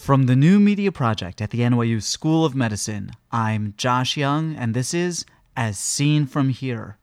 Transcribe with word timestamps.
From 0.00 0.24
the 0.24 0.34
New 0.34 0.60
Media 0.60 0.90
Project 0.90 1.42
at 1.42 1.50
the 1.50 1.60
NYU 1.60 2.02
School 2.02 2.46
of 2.46 2.54
Medicine, 2.54 3.10
I'm 3.30 3.74
Josh 3.76 4.16
Young, 4.16 4.56
and 4.56 4.72
this 4.72 4.94
is 4.94 5.26
As 5.58 5.78
Seen 5.78 6.24
From 6.24 6.48
Here. 6.48 6.96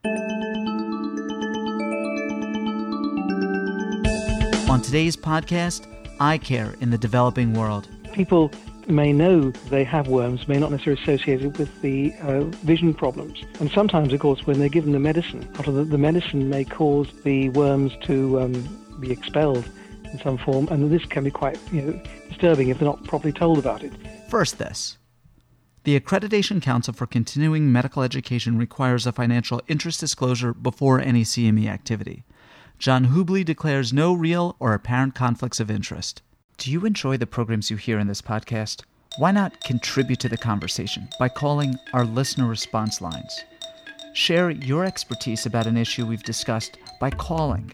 On 4.67 4.81
today's 4.81 5.15
podcast, 5.15 5.85
eye 6.19 6.39
care 6.39 6.73
in 6.81 6.89
the 6.89 6.97
developing 6.97 7.53
world. 7.53 7.87
People 8.13 8.51
may 8.87 9.13
know 9.13 9.51
they 9.69 9.83
have 9.83 10.07
worms, 10.07 10.47
may 10.47 10.57
not 10.57 10.71
necessarily 10.71 10.99
associate 11.03 11.43
it 11.43 11.59
with 11.59 11.81
the 11.83 12.11
uh, 12.23 12.45
vision 12.65 12.95
problems. 12.95 13.43
And 13.59 13.69
sometimes, 13.69 14.11
of 14.11 14.21
course, 14.21 14.47
when 14.47 14.57
they're 14.57 14.69
given 14.69 14.93
the 14.93 14.99
medicine, 14.99 15.47
the, 15.63 15.83
the 15.83 15.99
medicine 15.99 16.49
may 16.49 16.65
cause 16.65 17.09
the 17.23 17.49
worms 17.49 17.95
to 18.05 18.41
um, 18.41 18.97
be 18.99 19.11
expelled 19.11 19.69
in 20.11 20.19
some 20.19 20.37
form, 20.37 20.67
and 20.69 20.91
this 20.91 21.05
can 21.05 21.23
be 21.23 21.31
quite 21.31 21.59
you 21.71 21.81
know, 21.81 22.01
disturbing 22.29 22.69
if 22.69 22.79
they're 22.79 22.87
not 22.87 23.03
properly 23.03 23.33
told 23.33 23.57
about 23.57 23.83
it. 23.83 23.93
First, 24.29 24.57
this. 24.57 24.97
The 25.83 25.97
Accreditation 25.97 26.61
Council 26.61 26.93
for 26.93 27.07
Continuing 27.07 27.71
Medical 27.71 28.03
Education 28.03 28.57
requires 28.57 29.07
a 29.07 29.13
financial 29.13 29.61
interest 29.67 30.01
disclosure 30.01 30.53
before 30.53 30.99
any 30.99 31.23
CME 31.23 31.67
activity. 31.67 32.25
John 32.77 33.05
Hubley 33.07 33.45
declares 33.45 33.93
no 33.93 34.13
real 34.13 34.55
or 34.59 34.73
apparent 34.73 35.15
conflicts 35.15 35.59
of 35.59 35.71
interest. 35.71 36.21
Do 36.57 36.71
you 36.71 36.85
enjoy 36.85 37.17
the 37.17 37.25
programs 37.25 37.71
you 37.71 37.77
hear 37.77 37.99
in 37.99 38.07
this 38.07 38.21
podcast? 38.21 38.83
Why 39.17 39.31
not 39.31 39.61
contribute 39.61 40.19
to 40.19 40.29
the 40.29 40.37
conversation 40.37 41.07
by 41.17 41.29
calling 41.29 41.75
our 41.93 42.05
listener 42.05 42.47
response 42.47 43.01
lines? 43.01 43.45
Share 44.13 44.49
your 44.49 44.83
expertise 44.83 45.45
about 45.45 45.67
an 45.67 45.77
issue 45.77 46.05
we've 46.05 46.23
discussed 46.23 46.77
by 46.99 47.11
calling 47.11 47.71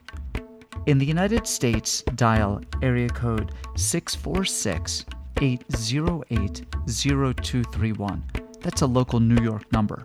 in 0.86 0.98
the 0.98 1.06
United 1.06 1.48
States, 1.48 2.02
dial 2.16 2.62
area 2.82 3.10
code 3.10 3.54
646 3.76 5.06
808 5.42 6.66
0231. 6.88 8.24
That's 8.62 8.82
a 8.82 8.86
local 8.86 9.20
New 9.20 9.44
York 9.44 9.72
number. 9.72 10.04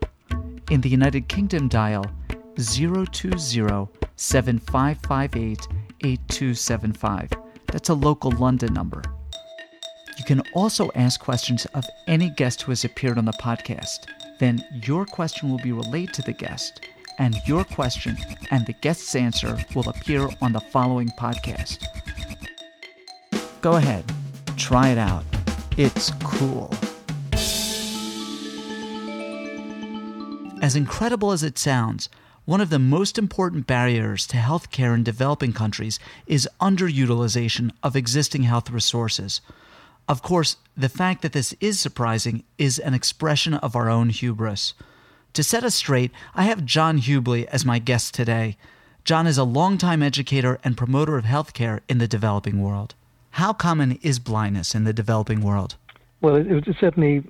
In 0.70 0.80
the 0.80 0.88
United 0.88 1.28
Kingdom, 1.28 1.69
dial 1.69 2.05
020 2.56 3.88
7558 4.16 5.69
8275. 6.05 7.30
That's 7.66 7.88
a 7.88 7.94
local 7.94 8.30
London 8.32 8.72
number. 8.75 9.03
You 10.19 10.25
can 10.25 10.42
also 10.55 10.91
ask 10.94 11.20
questions 11.20 11.66
of 11.66 11.84
any 12.06 12.30
guest 12.30 12.62
who 12.62 12.72
has 12.72 12.84
appeared 12.84 13.19
on 13.19 13.25
the 13.25 13.32
podcast. 13.32 14.06
Then 14.38 14.64
your 14.84 15.05
question 15.05 15.50
will 15.50 15.58
be 15.58 15.72
relayed 15.72 16.12
to 16.14 16.22
the 16.22 16.32
guest 16.32 16.80
and 17.19 17.36
your 17.47 17.64
question 17.64 18.16
and 18.50 18.66
the 18.66 18.72
guest's 18.72 19.14
answer 19.14 19.58
will 19.74 19.88
appear 19.88 20.28
on 20.41 20.52
the 20.52 20.61
following 20.61 21.08
podcast. 21.19 21.84
Go 23.60 23.72
ahead, 23.72 24.05
try 24.56 24.88
it 24.88 24.98
out. 24.98 25.25
It's 25.77 26.10
cool. 26.22 26.72
As 30.60 30.75
incredible 30.75 31.33
as 31.33 31.42
it 31.42 31.56
sounds, 31.58 32.08
one 32.44 32.60
of 32.60 32.70
the 32.70 32.78
most 32.78 33.19
important 33.19 33.66
barriers 33.66 34.27
to 34.28 34.38
healthcare 34.38 34.94
in 34.94 35.05
developing 35.05 35.53
countries 35.53 36.00
is 36.27 36.48
underutilization 36.60 37.72
of 37.82 37.94
existing 37.94 38.44
health 38.44 38.70
resources. 38.70 39.41
Of 40.08 40.22
course, 40.22 40.56
the 40.77 40.88
fact 40.88 41.22
that 41.22 41.32
this 41.32 41.55
is 41.60 41.78
surprising 41.78 42.44
is 42.56 42.78
an 42.78 42.94
expression 42.94 43.55
of 43.55 43.77
our 43.77 43.91
own 43.91 44.08
hubris. 44.08 44.72
To 45.34 45.43
set 45.43 45.65
us 45.65 45.75
straight, 45.75 46.11
I 46.34 46.45
have 46.45 46.65
John 46.65 46.98
Hubley 46.98 47.47
as 47.47 47.65
my 47.65 47.79
guest 47.79 48.15
today. 48.15 48.57
John 49.05 49.27
is 49.27 49.39
a 49.39 49.45
longtime 49.45 50.03
educator 50.03 50.59
and 50.65 50.77
promoter 50.77 51.17
of 51.17 51.25
healthcare 51.25 51.81
in 51.89 51.98
the 51.98 52.09
developing 52.09 52.61
world. 52.62 52.95
How 53.31 53.53
common 53.53 53.99
is 54.03 54.19
blindness 54.19 54.75
in 54.75 54.84
the 54.84 54.93
developing 54.93 55.41
world? 55.41 55.77
Well, 56.21 56.37
it's 56.37 56.81
certainly 56.81 57.25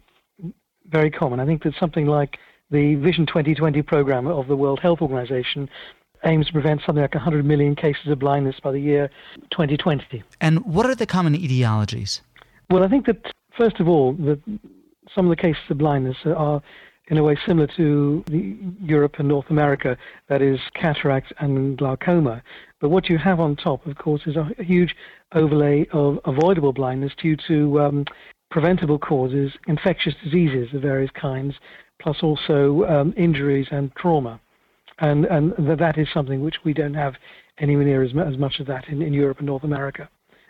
very 0.89 1.11
common. 1.11 1.39
I 1.39 1.47
think 1.47 1.63
that 1.65 1.75
something 1.79 2.07
like 2.07 2.39
the 2.71 2.95
Vision 2.97 3.27
2020 3.27 3.83
program 3.83 4.27
of 4.27 4.49
the 4.49 4.57
World 4.57 4.81
Health 4.81 5.03
Organization 5.03 5.69
aims 6.25 6.47
to 6.47 6.53
prevent 6.53 6.81
something 6.85 7.03
like 7.03 7.15
100 7.15 7.45
million 7.45 7.77
cases 7.77 8.09
of 8.09 8.19
blindness 8.19 8.57
by 8.63 8.73
the 8.73 8.81
year 8.81 9.11
2020. 9.51 10.23
And 10.41 10.65
what 10.65 10.87
are 10.87 10.95
the 10.95 11.07
common 11.07 11.35
etiologies? 11.35 12.21
Well, 12.71 12.83
I 12.83 12.89
think 12.89 13.07
that, 13.07 13.33
first 13.57 13.81
of 13.81 13.89
all, 13.89 14.15
that 14.15 14.41
some 15.15 15.27
of 15.27 15.31
the 15.31 15.41
cases 15.41 15.63
of 15.71 15.79
blindness 15.79 16.17
are 16.25 16.63
in 17.09 17.19
a 17.19 17.23
way 17.23 17.37
similar 17.47 17.67
to 17.77 18.25
Europe 18.81 19.17
and 19.19 19.29
North 19.29 19.51
America, 19.51 19.97
that 20.29 20.43
is 20.43 20.61
cataract 20.75 21.33
and 21.39 21.77
glaucoma. 21.77 22.43
But 22.81 22.91
what 22.91 23.09
you 23.09 23.19
have 23.19 23.41
on 23.41 23.57
top, 23.57 23.87
of 23.87 23.97
course, 23.97 24.23
is 24.27 24.37
a 24.37 24.63
huge 24.63 24.95
overlay 25.35 25.87
of 25.93 26.19
avoidable 26.25 26.73
blindness 26.73 27.13
due 27.21 27.37
to 27.49 27.81
um, 27.81 28.05
preventable 28.51 28.99
causes, 28.99 29.53
infectious 29.67 30.15
diseases 30.23 30.73
of 30.75 30.83
various 30.83 31.11
kinds, 31.11 31.55
plus 32.01 32.19
also 32.23 32.85
um, 32.85 33.15
injuries 33.17 33.67
and 33.71 33.95
trauma. 33.97 34.41
And, 35.01 35.25
and 35.27 35.55
that 35.79 35.97
is 35.97 36.09
something 36.13 36.43
which 36.43 36.57
we 36.65 36.73
don't 36.73 36.95
have 36.95 37.15
anywhere 37.59 37.85
near 37.85 38.03
as, 38.03 38.11
as 38.17 38.39
much 38.39 38.61
of 38.61 38.67
that 38.67 38.89
in, 38.89 39.03
in 39.03 39.13
Europe 39.13 39.39
and 39.39 39.47
North 39.47 39.65
America, 39.65 40.09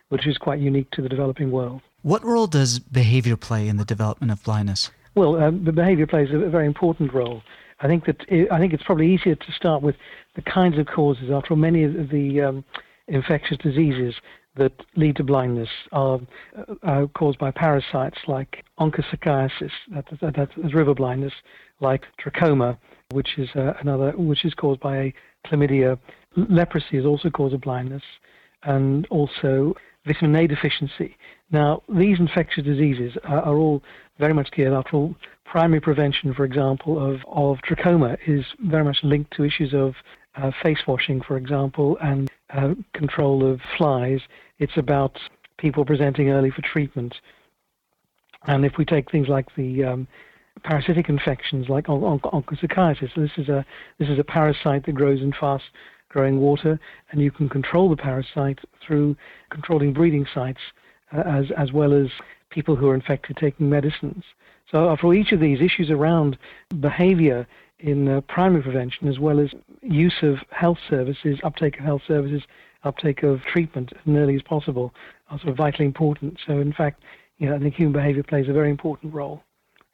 which 0.08 0.26
is 0.26 0.36
quite 0.38 0.58
unique 0.58 0.90
to 0.92 1.02
the 1.02 1.08
developing 1.08 1.50
world. 1.50 1.82
What 2.02 2.24
role 2.24 2.46
does 2.46 2.78
behavior 2.78 3.36
play 3.36 3.68
in 3.68 3.76
the 3.76 3.84
development 3.84 4.32
of 4.32 4.42
blindness? 4.42 4.90
Well, 5.14 5.36
um, 5.36 5.64
the 5.64 5.72
behaviour 5.72 6.06
plays 6.06 6.28
a 6.32 6.48
very 6.48 6.66
important 6.66 7.12
role. 7.12 7.42
I 7.80 7.86
think 7.86 8.06
that 8.06 8.16
it, 8.28 8.50
I 8.50 8.58
think 8.58 8.72
it's 8.72 8.82
probably 8.82 9.12
easier 9.12 9.34
to 9.34 9.52
start 9.52 9.82
with 9.82 9.96
the 10.36 10.42
kinds 10.42 10.78
of 10.78 10.86
causes. 10.86 11.30
After 11.32 11.52
all, 11.52 11.56
many 11.56 11.84
of 11.84 12.10
the 12.10 12.40
um, 12.40 12.64
infectious 13.06 13.58
diseases 13.58 14.14
that 14.56 14.72
lead 14.96 15.16
to 15.16 15.24
blindness 15.24 15.68
are, 15.92 16.18
uh, 16.56 16.74
are 16.82 17.06
caused 17.08 17.38
by 17.38 17.50
parasites 17.50 18.18
like 18.26 18.64
onchocerciasis, 18.80 19.70
that's, 19.92 20.08
that's 20.20 20.74
river 20.74 20.94
blindness, 20.94 21.32
like 21.80 22.02
trachoma, 22.20 22.76
which 23.12 23.38
is 23.38 23.48
uh, 23.54 23.74
another, 23.80 24.12
which 24.16 24.44
is 24.44 24.52
caused 24.54 24.80
by 24.80 24.96
a 24.96 25.14
chlamydia. 25.46 25.98
Leprosy 26.36 26.98
is 26.98 27.06
also 27.06 27.30
cause 27.30 27.52
of 27.52 27.60
blindness, 27.60 28.02
and 28.64 29.06
also 29.10 29.74
vitamin 30.08 30.34
A 30.40 30.46
deficiency. 30.46 31.10
Now, 31.50 31.82
these 32.02 32.18
infectious 32.26 32.64
diseases 32.72 33.12
are, 33.32 33.42
are 33.48 33.58
all 33.64 33.78
very 34.18 34.34
much 34.38 34.50
geared 34.54 34.72
after 34.80 34.96
all. 34.96 35.14
Primary 35.44 35.80
prevention, 35.80 36.34
for 36.34 36.44
example, 36.50 36.92
of, 37.08 37.16
of 37.44 37.58
trachoma 37.66 38.12
is 38.26 38.44
very 38.74 38.84
much 38.84 38.98
linked 39.02 39.32
to 39.36 39.44
issues 39.44 39.72
of 39.84 39.94
uh, 40.36 40.50
face 40.62 40.82
washing, 40.86 41.18
for 41.28 41.36
example, 41.36 41.88
and 42.08 42.30
uh, 42.58 42.74
control 43.00 43.36
of 43.50 43.60
flies. 43.76 44.20
It's 44.58 44.76
about 44.76 45.14
people 45.64 45.84
presenting 45.84 46.26
early 46.30 46.50
for 46.50 46.62
treatment. 46.62 47.14
And 48.46 48.64
if 48.64 48.74
we 48.78 48.84
take 48.84 49.10
things 49.10 49.28
like 49.28 49.48
the 49.56 49.70
um, 49.90 50.08
parasitic 50.62 51.08
infections 51.08 51.68
like 51.68 51.88
on- 51.88 52.04
on- 52.04 52.20
onchocerciasis, 52.20 53.10
so 53.14 53.20
this 53.20 53.36
is 53.36 53.48
a 53.48 53.64
this 53.98 54.08
is 54.08 54.18
a 54.18 54.24
parasite 54.24 54.82
that 54.86 54.94
grows 55.00 55.20
in 55.20 55.32
fast 55.32 55.64
growing 56.08 56.40
water, 56.40 56.78
and 57.10 57.20
you 57.20 57.30
can 57.30 57.48
control 57.48 57.88
the 57.88 57.96
parasite 57.96 58.60
through 58.84 59.16
controlling 59.50 59.92
breeding 59.92 60.26
sites 60.32 60.60
uh, 61.12 61.20
as 61.20 61.46
as 61.56 61.72
well 61.72 61.92
as 61.92 62.08
people 62.50 62.76
who 62.76 62.88
are 62.88 62.94
infected 62.94 63.36
taking 63.36 63.68
medicines. 63.68 64.24
So 64.70 64.96
for 65.00 65.14
each 65.14 65.32
of 65.32 65.40
these 65.40 65.60
issues 65.60 65.90
around 65.90 66.38
behavior 66.80 67.46
in 67.78 68.08
uh, 68.08 68.20
primary 68.22 68.62
prevention 68.62 69.08
as 69.08 69.18
well 69.18 69.38
as 69.40 69.50
use 69.82 70.16
of 70.22 70.38
health 70.50 70.78
services, 70.88 71.38
uptake 71.42 71.78
of 71.78 71.84
health 71.84 72.02
services, 72.06 72.42
uptake 72.84 73.22
of 73.22 73.40
treatment 73.42 73.92
as 73.92 74.14
early 74.14 74.34
as 74.34 74.42
possible 74.42 74.92
are 75.30 75.38
sort 75.38 75.50
of 75.50 75.56
vitally 75.56 75.86
important. 75.86 76.38
So 76.46 76.58
in 76.58 76.72
fact, 76.72 77.02
you 77.38 77.48
know, 77.48 77.56
I 77.56 77.58
think 77.58 77.74
human 77.74 77.92
behavior 77.92 78.22
plays 78.22 78.48
a 78.48 78.52
very 78.52 78.70
important 78.70 79.14
role 79.14 79.42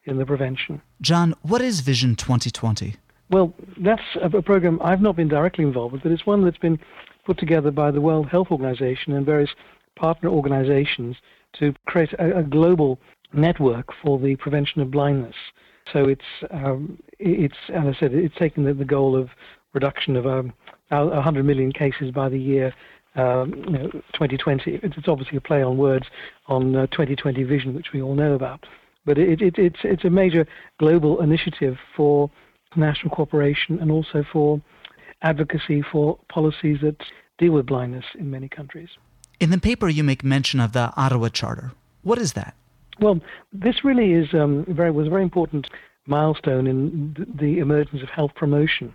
in 0.05 0.17
the 0.17 0.25
prevention. 0.25 0.81
John, 1.01 1.35
what 1.41 1.61
is 1.61 1.79
Vision 1.79 2.15
2020? 2.15 2.95
Well, 3.29 3.53
that's 3.77 4.01
a 4.21 4.41
program 4.41 4.79
I've 4.83 5.01
not 5.01 5.15
been 5.15 5.27
directly 5.27 5.63
involved 5.63 5.93
with, 5.93 6.03
but 6.03 6.11
it's 6.11 6.25
one 6.25 6.43
that's 6.43 6.57
been 6.57 6.79
put 7.25 7.39
together 7.39 7.71
by 7.71 7.91
the 7.91 8.01
World 8.01 8.27
Health 8.29 8.47
Organization 8.51 9.13
and 9.13 9.25
various 9.25 9.49
partner 9.95 10.29
organizations 10.29 11.15
to 11.59 11.73
create 11.85 12.13
a, 12.13 12.39
a 12.39 12.43
global 12.43 12.99
network 13.33 13.87
for 14.03 14.19
the 14.19 14.35
prevention 14.35 14.81
of 14.81 14.91
blindness. 14.91 15.35
So 15.91 16.07
it's 16.07 16.21
um, 16.51 16.99
it's 17.19 17.55
as 17.69 17.83
I 17.85 17.99
said, 17.99 18.13
it's 18.13 18.35
taken 18.35 18.63
the, 18.63 18.73
the 18.73 18.85
goal 18.85 19.15
of 19.15 19.29
reduction 19.73 20.15
of 20.15 20.25
um, 20.25 20.53
100 20.89 21.43
million 21.43 21.71
cases 21.71 22.11
by 22.11 22.29
the 22.29 22.39
year 22.39 22.73
um, 23.15 23.53
you 23.67 23.71
know, 23.71 23.89
2020. 24.13 24.79
It's 24.83 25.07
obviously 25.07 25.37
a 25.37 25.41
play 25.41 25.61
on 25.63 25.77
words 25.77 26.05
on 26.47 26.75
uh, 26.75 26.87
2020 26.87 27.43
vision, 27.43 27.73
which 27.73 27.87
we 27.93 28.01
all 28.01 28.15
know 28.15 28.33
about. 28.33 28.65
But 29.05 29.17
it, 29.17 29.41
it, 29.41 29.57
it's 29.57 29.79
it's 29.83 30.05
a 30.05 30.09
major 30.09 30.47
global 30.79 31.21
initiative 31.21 31.77
for 31.95 32.31
national 32.77 33.15
cooperation 33.15 33.79
and 33.79 33.91
also 33.91 34.23
for 34.31 34.61
advocacy 35.21 35.81
for 35.81 36.19
policies 36.29 36.79
that 36.81 36.97
deal 37.37 37.51
with 37.53 37.65
blindness 37.65 38.05
in 38.17 38.29
many 38.31 38.47
countries. 38.47 38.89
In 39.39 39.49
the 39.49 39.57
paper, 39.57 39.89
you 39.89 40.03
make 40.03 40.23
mention 40.23 40.59
of 40.59 40.71
the 40.73 40.91
Ottawa 40.95 41.29
Charter. 41.29 41.71
What 42.03 42.17
is 42.19 42.33
that? 42.33 42.55
Well, 42.99 43.19
this 43.51 43.83
really 43.83 44.13
is 44.13 44.33
um, 44.33 44.65
very 44.69 44.91
was 44.91 45.07
a 45.07 45.09
very 45.09 45.23
important 45.23 45.67
milestone 46.05 46.67
in 46.67 47.27
the 47.39 47.59
emergence 47.59 48.01
of 48.01 48.09
health 48.09 48.31
promotion. 48.35 48.93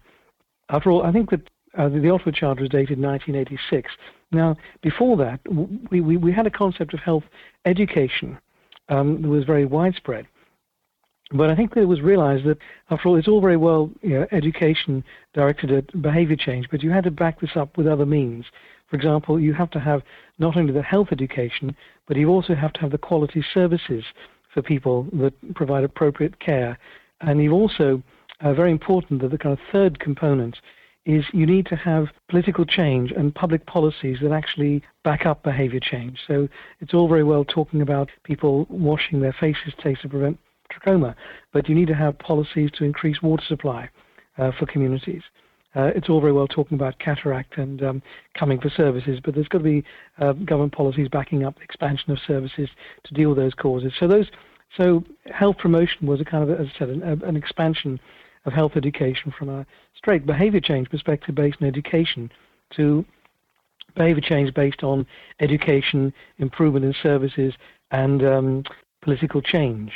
After 0.71 0.91
all, 0.91 1.03
I 1.03 1.13
think 1.13 1.31
that 1.31 1.51
uh, 1.77 1.89
the 1.89 2.09
Ottawa 2.09 2.33
Charter 2.33 2.65
is 2.65 2.71
dated 2.71 3.01
1986, 3.01 3.93
Now, 4.33 4.57
before 4.83 5.17
that, 5.19 5.41
we, 5.91 6.01
we, 6.01 6.17
we 6.17 6.33
had 6.33 6.47
a 6.47 6.51
concept 6.51 6.95
of 6.95 7.01
health 7.01 7.25
education 7.65 8.39
um, 8.89 9.23
that 9.23 9.29
was 9.29 9.45
very 9.45 9.65
widespread. 9.65 10.27
But 11.33 11.49
I 11.49 11.55
think 11.55 11.75
that 11.75 11.83
it 11.83 11.89
was 11.89 12.01
realized 12.01 12.45
that, 12.47 12.59
after 12.91 13.09
all, 13.09 13.17
it's 13.17 13.29
all 13.29 13.41
very 13.41 13.57
well 13.57 13.91
you 14.03 14.21
know, 14.21 14.27
education 14.33 15.05
directed 15.33 15.71
at 15.71 16.03
behavior 16.03 16.37
change, 16.37 16.69
but 16.71 16.83
you 16.83 16.91
had 16.91 17.05
to 17.05 17.11
back 17.11 17.41
this 17.41 17.57
up 17.57 17.77
with 17.77 17.87
other 17.87 18.07
means. 18.07 18.47
For 18.89 18.97
example, 18.97 19.39
you 19.39 19.53
have 19.55 19.71
to 19.71 19.81
have 19.81 20.03
not 20.39 20.57
only 20.57 20.73
the 20.73 20.83
health 20.83 21.09
education, 21.13 21.77
but 22.09 22.17
you 22.17 22.29
also 22.29 22.57
have 22.57 22.73
to 22.75 22.81
have 22.81 22.91
the 22.91 22.99
quality 22.99 23.45
services 23.55 24.05
for 24.53 24.63
people 24.63 25.07
that 25.13 25.55
provide 25.55 25.85
appropriate 25.85 26.41
care. 26.41 26.77
And 27.21 27.41
you 27.41 27.53
also, 27.53 28.03
uh, 28.41 28.53
very 28.53 28.73
important, 28.73 29.23
that 29.23 29.31
the 29.31 29.39
kind 29.39 29.53
of 29.53 29.61
third 29.71 30.01
component 30.01 30.57
is 31.07 31.25
you 31.33 31.47
need 31.47 31.67
to 31.67 31.77
have 31.77 32.09
political 32.29 32.65
change 32.65 33.13
and 33.13 33.35
public 33.35 33.67
policies 33.67 34.19
that 34.21 34.33
actually 34.33 34.83
back 35.05 35.27
up 35.27 35.45
behavior 35.45 35.81
change. 35.81 36.19
So 36.27 36.49
it's 36.81 36.93
all 36.93 37.09
very 37.09 37.25
well 37.25 37.45
talking 37.45 37.81
about 37.81 38.11
people 38.25 38.67
washing 38.69 39.21
their 39.21 39.33
faces 39.33 39.73
to 39.83 40.09
prevent 40.09 40.39
trachoma, 40.71 41.15
but 41.53 41.69
you 41.69 41.75
need 41.75 41.89
to 41.89 41.95
have 41.95 42.19
policies 42.19 42.71
to 42.75 42.85
increase 42.85 43.23
water 43.23 43.45
supply 43.47 43.89
uh, 44.39 44.51
for 44.59 44.67
communities. 44.67 45.23
Uh, 45.77 45.91
it's 45.95 46.09
all 46.09 46.21
very 46.21 46.33
well 46.33 46.49
talking 46.49 46.75
about 46.75 46.99
cataract 46.99 47.57
and 47.57 47.83
um, 47.83 48.03
coming 48.35 48.61
for 48.61 48.71
services, 48.71 49.21
but 49.25 49.35
there's 49.35 49.49
got 49.49 49.59
to 49.59 49.65
be 49.65 49.85
uh, 50.19 50.33
government 50.33 50.73
policies 50.73 51.09
backing 51.09 51.45
up 51.45 51.55
the 51.57 51.63
expansion 51.63 52.11
of 52.11 52.19
services 52.27 52.69
to 53.05 53.15
deal 53.15 53.29
with 53.29 53.39
those 53.39 53.55
causes. 53.55 53.93
So 54.01 54.09
those, 54.09 54.27
so 54.77 55.05
health 55.33 55.59
promotion 55.59 56.07
was 56.07 56.21
a 56.21 56.25
kind 56.25 56.49
of, 56.49 56.61
as 56.61 56.67
I 56.75 56.79
said, 56.79 56.89
an, 56.89 57.03
an 57.03 57.37
expansion 57.37 58.01
of 58.47 58.53
health 58.53 58.73
education 58.75 59.33
from 59.39 59.49
a 59.49 59.67
straight 59.97 60.27
behavior 60.27 60.61
change 60.61 60.91
perspective 60.91 61.35
based 61.35 61.59
on 61.61 61.69
education 61.69 62.33
to 62.75 63.05
behavior 63.95 64.23
change 64.23 64.53
based 64.55 64.83
on 64.83 65.07
education, 65.41 66.13
improvement 66.39 66.85
in 66.85 66.95
services, 67.03 67.55
and 67.91 68.25
um, 68.25 68.65
political 69.03 69.41
change. 69.41 69.93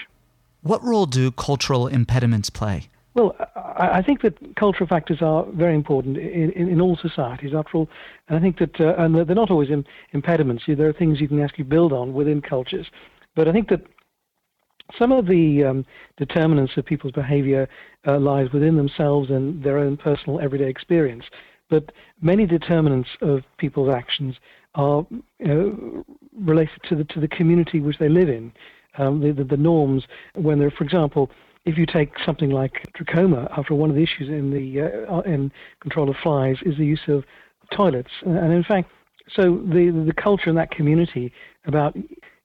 What 0.64 0.82
role 0.82 1.04
do 1.04 1.30
cultural 1.30 1.86
impediments 1.86 2.48
play? 2.48 2.88
Well, 3.12 3.36
I 3.54 4.02
think 4.02 4.22
that 4.22 4.56
cultural 4.56 4.88
factors 4.88 5.18
are 5.20 5.44
very 5.52 5.74
important 5.74 6.16
in, 6.16 6.50
in, 6.52 6.68
in 6.68 6.80
all 6.80 6.96
societies, 6.96 7.52
after 7.54 7.76
all. 7.76 7.88
And 8.28 8.38
I 8.38 8.40
think 8.40 8.58
that, 8.58 8.80
uh, 8.80 8.94
and 8.96 9.14
they're 9.14 9.36
not 9.36 9.50
always 9.50 9.68
in, 9.68 9.84
impediments. 10.12 10.64
There 10.66 10.88
are 10.88 10.92
things 10.92 11.20
you 11.20 11.28
can 11.28 11.40
actually 11.42 11.64
build 11.64 11.92
on 11.92 12.14
within 12.14 12.40
cultures. 12.40 12.86
But 13.36 13.46
I 13.46 13.52
think 13.52 13.68
that 13.68 13.82
some 14.98 15.12
of 15.12 15.26
the 15.26 15.64
um, 15.64 15.86
determinants 16.16 16.72
of 16.78 16.86
people's 16.86 17.12
behavior 17.12 17.68
uh, 18.06 18.18
lies 18.18 18.50
within 18.50 18.76
themselves 18.76 19.30
and 19.30 19.62
their 19.62 19.76
own 19.76 19.98
personal 19.98 20.40
everyday 20.40 20.70
experience. 20.70 21.24
But 21.68 21.92
many 22.22 22.46
determinants 22.46 23.10
of 23.20 23.42
people's 23.58 23.94
actions 23.94 24.36
are 24.76 25.06
you 25.38 25.46
know, 25.46 26.04
related 26.34 26.80
to 26.88 26.96
the 26.96 27.04
to 27.04 27.20
the 27.20 27.28
community 27.28 27.80
which 27.80 27.98
they 27.98 28.08
live 28.08 28.28
in, 28.28 28.52
um, 28.98 29.20
the, 29.20 29.32
the, 29.32 29.44
the 29.44 29.56
norms. 29.56 30.04
When 30.34 30.58
they're, 30.58 30.70
for 30.70 30.84
example, 30.84 31.30
if 31.64 31.78
you 31.78 31.86
take 31.86 32.12
something 32.24 32.50
like 32.50 32.86
trachoma, 32.96 33.50
after 33.56 33.74
one 33.74 33.90
of 33.90 33.96
the 33.96 34.02
issues 34.02 34.28
in 34.28 34.50
the 34.50 35.06
uh, 35.10 35.20
in 35.20 35.50
control 35.80 36.10
of 36.10 36.16
flies 36.22 36.56
is 36.64 36.76
the 36.76 36.84
use 36.84 37.00
of 37.08 37.24
toilets, 37.74 38.10
and 38.22 38.52
in 38.52 38.64
fact, 38.64 38.90
so 39.34 39.62
the 39.64 40.04
the 40.06 40.12
culture 40.14 40.50
in 40.50 40.56
that 40.56 40.70
community 40.70 41.32
about 41.66 41.96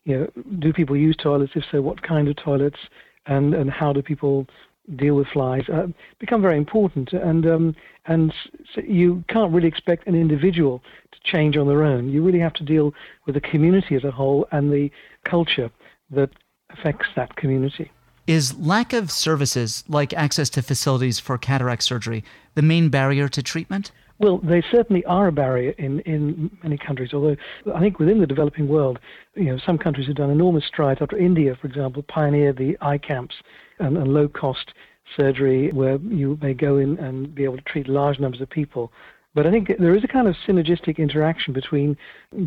you 0.05 0.17
know, 0.17 0.43
do 0.59 0.73
people 0.73 0.95
use 0.95 1.15
toilets? 1.21 1.51
If 1.55 1.63
so, 1.71 1.81
what 1.81 2.01
kind 2.01 2.27
of 2.27 2.35
toilets? 2.37 2.79
And 3.25 3.53
and 3.53 3.69
how 3.69 3.93
do 3.93 4.01
people 4.01 4.47
deal 4.95 5.15
with 5.15 5.27
flies? 5.27 5.63
Uh, 5.71 5.87
become 6.19 6.41
very 6.41 6.57
important. 6.57 7.11
And 7.13 7.45
um, 7.45 7.75
and 8.05 8.33
so 8.73 8.81
you 8.81 9.23
can't 9.27 9.53
really 9.53 9.67
expect 9.67 10.07
an 10.07 10.15
individual 10.15 10.81
to 11.11 11.19
change 11.23 11.57
on 11.57 11.67
their 11.67 11.83
own. 11.83 12.09
You 12.09 12.23
really 12.23 12.39
have 12.39 12.53
to 12.53 12.63
deal 12.63 12.93
with 13.25 13.35
the 13.35 13.41
community 13.41 13.95
as 13.95 14.03
a 14.03 14.11
whole 14.11 14.47
and 14.51 14.71
the 14.71 14.89
culture 15.25 15.69
that 16.11 16.29
affects 16.69 17.07
that 17.15 17.35
community. 17.35 17.91
Is 18.27 18.57
lack 18.59 18.93
of 18.93 19.09
services, 19.09 19.83
like 19.87 20.13
access 20.13 20.49
to 20.51 20.61
facilities 20.61 21.19
for 21.19 21.37
cataract 21.37 21.83
surgery, 21.83 22.23
the 22.53 22.61
main 22.61 22.89
barrier 22.89 23.27
to 23.27 23.41
treatment? 23.41 23.91
Well, 24.19 24.37
they 24.39 24.61
certainly 24.69 25.03
are 25.05 25.27
a 25.27 25.31
barrier 25.31 25.71
in, 25.77 26.01
in 26.01 26.51
many 26.61 26.77
countries, 26.77 27.13
although 27.13 27.37
I 27.73 27.79
think 27.79 27.99
within 27.99 28.19
the 28.19 28.27
developing 28.27 28.67
world, 28.67 28.99
you 29.35 29.45
know, 29.45 29.57
some 29.65 29.77
countries 29.77 30.07
have 30.07 30.17
done 30.17 30.29
enormous 30.29 30.65
strides. 30.65 31.01
After 31.01 31.17
India, 31.17 31.55
for 31.59 31.67
example, 31.67 32.03
pioneered 32.03 32.57
the 32.57 32.77
eye 32.81 32.97
camps 32.97 33.35
and, 33.79 33.97
and 33.97 34.13
low 34.13 34.27
cost 34.27 34.73
surgery 35.17 35.71
where 35.71 35.97
you 35.97 36.37
may 36.41 36.53
go 36.53 36.77
in 36.77 36.99
and 36.99 37.33
be 37.33 37.45
able 37.45 37.57
to 37.57 37.63
treat 37.63 37.87
large 37.87 38.19
numbers 38.19 38.41
of 38.41 38.49
people. 38.49 38.91
But 39.33 39.47
I 39.47 39.51
think 39.51 39.71
there 39.79 39.95
is 39.95 40.03
a 40.03 40.07
kind 40.07 40.27
of 40.27 40.35
synergistic 40.47 40.97
interaction 40.97 41.53
between 41.53 41.95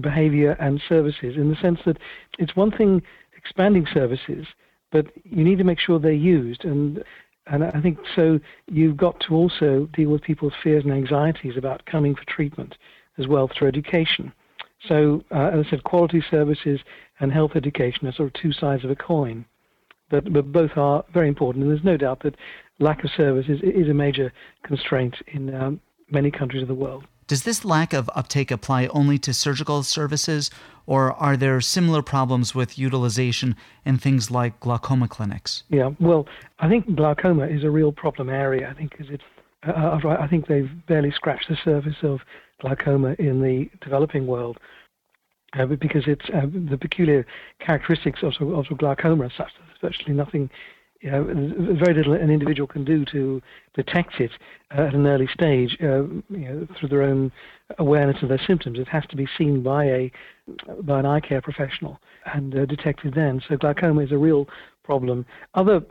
behavior 0.01 0.57
and 0.61 0.81
services 0.89 1.37
in 1.37 1.49
the 1.49 1.57
sense 1.57 1.81
that 1.87 1.97
it's 2.39 2.55
one 2.55 2.71
thing 2.71 3.03
expanding 3.45 3.87
services, 3.93 4.47
but 4.91 5.07
you 5.25 5.45
need 5.45 5.59
to 5.59 5.65
make 5.65 5.79
sure 5.79 5.99
they're 5.99 6.13
used. 6.13 6.65
And 6.65 7.03
and 7.49 7.65
I 7.65 7.81
think 7.81 7.99
so 8.15 8.39
you've 8.69 8.97
got 8.97 9.19
to 9.21 9.35
also 9.35 9.89
deal 9.93 10.11
with 10.11 10.23
people's 10.23 10.53
fears 10.63 10.85
and 10.85 10.93
anxieties 10.93 11.57
about 11.57 11.85
coming 11.87 12.15
for 12.15 12.25
treatment 12.25 12.77
as 13.19 13.27
well 13.27 13.49
through 13.49 13.69
education. 13.69 14.33
So, 14.89 15.25
uh, 15.31 15.51
as 15.53 15.67
I 15.67 15.71
said, 15.71 15.85
quality 15.85 16.23
services 16.31 16.81
and 17.21 17.33
health 17.33 17.53
education 17.55 18.07
are 18.07 18.13
sort 18.13 18.29
of 18.29 18.41
two 18.41 18.53
sides 18.53 18.85
of 18.85 18.91
a 18.91 18.97
coin, 18.97 19.45
but, 20.11 20.33
but 20.33 20.51
both 20.51 20.73
are 20.77 21.05
very 21.13 21.29
important. 21.29 21.65
And 21.65 21.73
there's 21.73 21.85
no 21.85 21.97
doubt 21.97 22.23
that 22.23 22.37
lack 22.79 23.05
of 23.05 23.11
services 23.17 23.61
is 23.63 23.89
a 23.89 23.95
major 23.95 24.33
constraint 24.65 25.17
in 25.29 25.55
um, 25.55 25.81
many 26.11 26.31
countries 26.31 26.63
of 26.63 26.69
the 26.69 26.75
world. 26.75 27.05
Does 27.33 27.45
this 27.45 27.65
lack 27.65 27.95
of 27.95 28.11
uptake 28.15 28.51
apply 28.51 28.89
only 28.89 29.17
to 29.21 29.33
surgical 29.33 29.83
services, 29.85 30.51
or 30.85 31.15
are 31.15 31.35
there 31.35 31.63
similar 31.63 32.03
problems 32.03 32.55
with 32.55 32.79
utilization 32.79 33.57
in 33.87 33.97
things 33.97 34.31
like 34.31 34.61
glaucoma 34.61 35.09
clinics? 35.09 35.63
Yeah, 35.71 35.93
well, 35.99 36.27
I 36.59 36.69
think 36.69 36.95
glaucoma 36.95 37.47
is 37.47 37.65
a 37.65 37.71
real 37.71 37.91
problem 37.91 38.29
area. 38.29 38.69
I 38.69 38.75
think 38.75 38.91
because 38.91 39.09
it's, 39.09 39.25
uh, 39.67 39.71
uh 40.05 40.17
I 40.21 40.27
think 40.27 40.47
they've 40.47 40.71
barely 40.87 41.11
scratched 41.11 41.49
the 41.49 41.57
surface 41.65 42.03
of 42.03 42.21
glaucoma 42.61 43.17
in 43.19 43.41
the 43.41 43.71
developing 43.81 44.27
world. 44.27 44.59
Uh, 45.59 45.65
because 45.65 46.07
it's 46.07 46.29
uh, 46.35 46.43
the 46.69 46.77
peculiar 46.77 47.25
characteristics 47.61 48.23
of, 48.23 48.35
of 48.43 48.67
glaucoma 48.77 49.25
are 49.25 49.31
such 49.31 49.55
that 49.55 49.65
there's 49.69 49.93
virtually 49.95 50.15
nothing 50.15 50.51
you 51.03 51.11
know, 51.11 51.25
very 51.25 51.95
little 51.95 52.13
an 52.13 52.31
individual 52.31 52.67
can 52.67 52.85
do 52.85 53.05
to 53.07 53.43
detect 53.75 54.21
it 54.21 54.31
uh, 54.77 54.83
at 54.83 54.95
an 54.95 55.07
early 55.07 55.27
stage 55.27 55.77
uh, 55.83 56.05
you 56.05 56.23
know, 56.31 56.69
through 56.79 56.89
their 56.89 57.03
own 57.03 57.33
awareness 57.79 58.23
of 58.23 58.29
their 58.29 58.41
symptoms. 58.47 58.79
It 58.79 58.89
has 58.89 59.05
to 59.11 59.17
be 59.17 59.27
seen 59.37 59.63
by 59.63 59.85
a 59.85 60.13
by 60.83 61.01
an 61.01 61.07
eye 61.07 61.21
care 61.21 61.43
professional 61.43 61.99
and 62.33 62.57
uh, 62.57 62.67
detected 62.67 63.15
then. 63.15 63.43
So 63.49 63.57
glaucoma 63.57 64.03
is 64.03 64.13
a 64.13 64.19
real 64.19 64.49
problem. 64.85 65.27
Other 65.55 65.83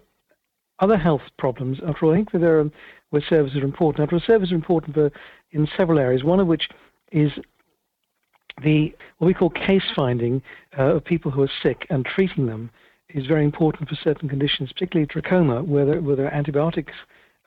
other 0.80 0.98
health 0.98 1.22
problems, 1.38 1.78
after 1.86 2.06
all, 2.06 2.14
I 2.14 2.16
think 2.16 2.32
that 2.32 2.40
there 2.40 2.60
are 2.60 2.72
where 3.10 3.22
services 3.28 3.58
are 3.58 3.66
important. 3.66 4.04
After 4.04 4.16
all, 4.16 4.22
services 4.26 4.54
are 4.54 4.56
important 4.56 4.96
for 4.96 5.12
in 5.52 5.68
several 5.78 6.00
areas. 6.00 6.24
One 6.24 6.40
of 6.40 6.48
which 6.48 6.70
is 7.12 7.32
the 8.64 8.94
what 9.18 9.28
we 9.28 9.34
call 9.34 9.50
case 9.50 9.84
finding 9.94 10.42
uh, 10.80 10.96
of 10.96 11.04
people 11.04 11.32
who 11.32 11.44
are 11.44 11.52
sick 11.62 11.86
and 11.90 12.06
treating 12.06 12.46
them 12.46 12.70
is 13.14 13.26
very 13.26 13.46
important 13.46 13.90
for 13.90 13.96
certain 13.96 14.30
conditions, 14.30 14.72
particularly 14.72 15.08
trachoma, 15.08 15.66
where 15.66 15.86
there, 15.86 16.02
where 16.02 16.16
there 16.16 16.34
antibiotics 16.34 16.94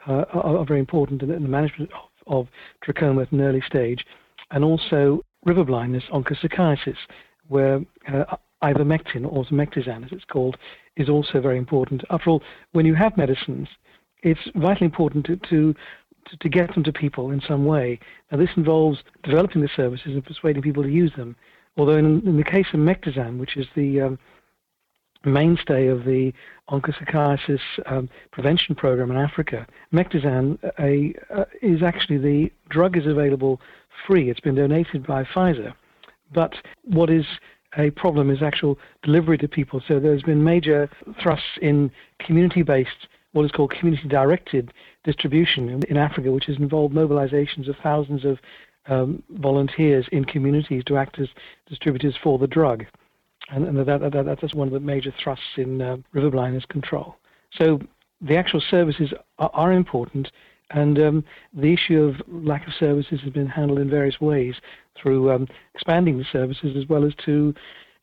uh, 0.06 0.24
are, 0.32 0.58
are, 0.58 0.66
very 0.66 0.80
important 0.80 1.22
in, 1.22 1.28
the 1.28 1.40
management 1.40 1.90
of, 1.92 2.08
of, 2.26 2.48
trachoma 2.84 3.22
at 3.22 3.32
an 3.32 3.40
early 3.40 3.62
stage, 3.66 4.04
and 4.50 4.64
also 4.64 5.24
river 5.44 5.64
blindness, 5.64 6.04
onchocerciasis, 6.12 6.96
where 7.48 7.80
uh, 8.12 8.36
ivermectin, 8.62 9.30
or 9.30 9.44
mectizan 9.46 10.04
as 10.04 10.12
it's 10.12 10.24
called, 10.24 10.56
is 10.96 11.08
also 11.08 11.40
very 11.40 11.58
important. 11.58 12.02
After 12.10 12.30
all, 12.30 12.42
when 12.72 12.86
you 12.86 12.94
have 12.94 13.16
medicines, 13.16 13.68
it's 14.22 14.40
vitally 14.54 14.86
important 14.86 15.26
to, 15.26 15.36
to 15.50 15.74
to, 16.30 16.38
to, 16.38 16.48
get 16.48 16.72
them 16.72 16.82
to 16.84 16.90
people 16.90 17.32
in 17.32 17.42
some 17.46 17.66
way. 17.66 18.00
Now, 18.32 18.38
this 18.38 18.48
involves 18.56 19.00
developing 19.24 19.60
the 19.60 19.68
services 19.76 20.06
and 20.06 20.24
persuading 20.24 20.62
people 20.62 20.82
to 20.82 20.88
use 20.88 21.12
them. 21.18 21.36
Although, 21.76 21.98
in, 21.98 22.26
in 22.26 22.38
the 22.38 22.44
case 22.44 22.64
of 22.72 22.80
Mectizan, 22.80 23.38
which 23.38 23.58
is 23.58 23.66
the 23.76 24.00
um, 24.00 24.18
mainstay 25.24 25.86
of 25.86 26.04
the 26.04 26.32
onchocerciasis 26.70 27.60
um, 27.86 28.08
prevention 28.32 28.74
program 28.74 29.10
in 29.10 29.16
Africa. 29.16 29.66
Mectizan 29.92 30.58
a, 30.78 31.14
uh, 31.34 31.44
is 31.62 31.82
actually 31.82 32.18
the 32.18 32.52
drug 32.68 32.96
is 32.96 33.06
available 33.06 33.60
free. 34.06 34.30
It's 34.30 34.40
been 34.40 34.54
donated 34.54 35.06
by 35.06 35.24
Pfizer, 35.24 35.74
but 36.32 36.54
what 36.84 37.10
is 37.10 37.24
a 37.76 37.90
problem 37.90 38.30
is 38.30 38.42
actual 38.42 38.78
delivery 39.02 39.38
to 39.38 39.48
people. 39.48 39.82
So 39.86 39.98
there's 39.98 40.22
been 40.22 40.44
major 40.44 40.88
thrusts 41.20 41.58
in 41.60 41.90
community-based, 42.20 43.08
what 43.32 43.44
is 43.44 43.50
called 43.50 43.72
community-directed 43.72 44.72
distribution 45.02 45.68
in, 45.68 45.82
in 45.84 45.96
Africa, 45.96 46.30
which 46.30 46.46
has 46.46 46.56
involved 46.56 46.94
mobilizations 46.94 47.68
of 47.68 47.76
thousands 47.82 48.24
of 48.24 48.38
um, 48.86 49.22
volunteers 49.30 50.06
in 50.12 50.24
communities 50.24 50.84
to 50.86 50.96
act 50.96 51.18
as 51.18 51.28
distributors 51.68 52.14
for 52.22 52.38
the 52.38 52.46
drug 52.46 52.84
and, 53.50 53.66
and 53.66 53.78
that, 53.78 54.00
that, 54.12 54.38
that's 54.40 54.54
one 54.54 54.68
of 54.68 54.74
the 54.74 54.80
major 54.80 55.12
thrusts 55.22 55.44
in 55.56 55.82
uh, 55.82 55.96
river 56.12 56.30
blindness 56.30 56.64
control. 56.64 57.16
So 57.58 57.80
the 58.20 58.36
actual 58.36 58.60
services 58.60 59.12
are, 59.38 59.50
are 59.52 59.72
important, 59.72 60.30
And 60.70 60.98
um, 60.98 61.24
the 61.52 61.72
issue 61.72 62.02
of 62.02 62.22
lack 62.28 62.66
of 62.66 62.72
services 62.78 63.20
has 63.22 63.32
been 63.32 63.46
handled 63.46 63.78
in 63.78 63.90
various 63.90 64.20
ways 64.20 64.54
through 65.00 65.30
um, 65.30 65.46
expanding 65.74 66.18
the 66.18 66.24
services 66.32 66.76
as 66.76 66.88
well 66.88 67.04
as 67.04 67.12
to 67.26 67.54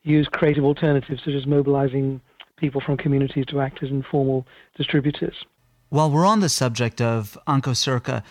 use 0.04 0.28
creative 0.30 0.64
alternatives 0.64 1.22
such 1.24 1.34
as 1.34 1.46
mobilizing 1.46 2.20
people 2.56 2.80
from 2.80 2.96
communities 2.96 3.44
to 3.46 3.60
act 3.60 3.82
as 3.82 3.90
informal 3.90 4.46
distributors. 4.76 5.34
While 5.88 6.10
we're 6.10 6.26
on 6.26 6.40
the 6.40 6.48
subject 6.48 7.00
of 7.00 7.36
Onchocerca, 7.46 8.22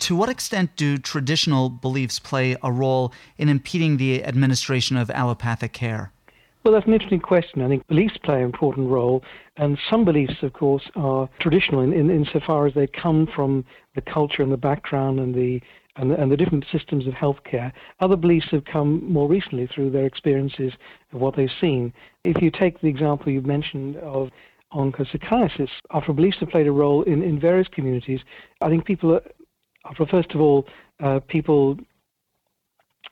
to 0.00 0.16
what 0.16 0.28
extent 0.28 0.74
do 0.76 0.98
traditional 0.98 1.68
beliefs 1.68 2.18
play 2.18 2.56
a 2.62 2.72
role 2.72 3.12
in 3.38 3.48
impeding 3.48 3.96
the 3.98 4.24
administration 4.24 4.96
of 4.96 5.10
allopathic 5.10 5.72
care? 5.72 6.10
Well, 6.64 6.72
that's 6.72 6.86
an 6.86 6.94
interesting 6.94 7.20
question. 7.20 7.60
I 7.60 7.68
think 7.68 7.86
beliefs 7.88 8.16
play 8.22 8.38
an 8.38 8.44
important 8.44 8.88
role, 8.88 9.22
and 9.58 9.78
some 9.90 10.02
beliefs, 10.02 10.42
of 10.42 10.54
course, 10.54 10.82
are 10.96 11.28
traditional 11.38 11.82
in, 11.82 11.92
in, 11.92 12.08
insofar 12.08 12.66
as 12.66 12.72
they 12.72 12.86
come 12.86 13.28
from 13.36 13.66
the 13.94 14.00
culture 14.00 14.42
and 14.42 14.50
the 14.50 14.56
background 14.56 15.20
and 15.20 15.34
the 15.34 15.60
and 15.96 16.10
the, 16.10 16.20
and 16.20 16.32
the 16.32 16.36
different 16.36 16.64
systems 16.72 17.06
of 17.06 17.12
healthcare. 17.12 17.70
Other 18.00 18.16
beliefs 18.16 18.48
have 18.50 18.64
come 18.64 19.04
more 19.12 19.28
recently 19.28 19.68
through 19.68 19.90
their 19.90 20.06
experiences 20.06 20.72
of 21.12 21.20
what 21.20 21.36
they've 21.36 21.48
seen. 21.60 21.92
If 22.24 22.42
you 22.42 22.50
take 22.50 22.80
the 22.80 22.88
example 22.88 23.30
you 23.30 23.42
mentioned 23.42 23.98
of 23.98 24.30
onchocerciasis, 24.72 25.68
after 25.92 26.12
beliefs 26.12 26.38
have 26.40 26.48
played 26.48 26.66
a 26.66 26.72
role 26.72 27.02
in, 27.02 27.22
in 27.22 27.38
various 27.38 27.68
communities, 27.68 28.20
I 28.60 28.70
think 28.70 28.86
people 28.86 29.20
are, 29.84 30.06
first 30.06 30.32
of 30.32 30.40
all, 30.40 30.66
uh, 31.00 31.20
people 31.28 31.78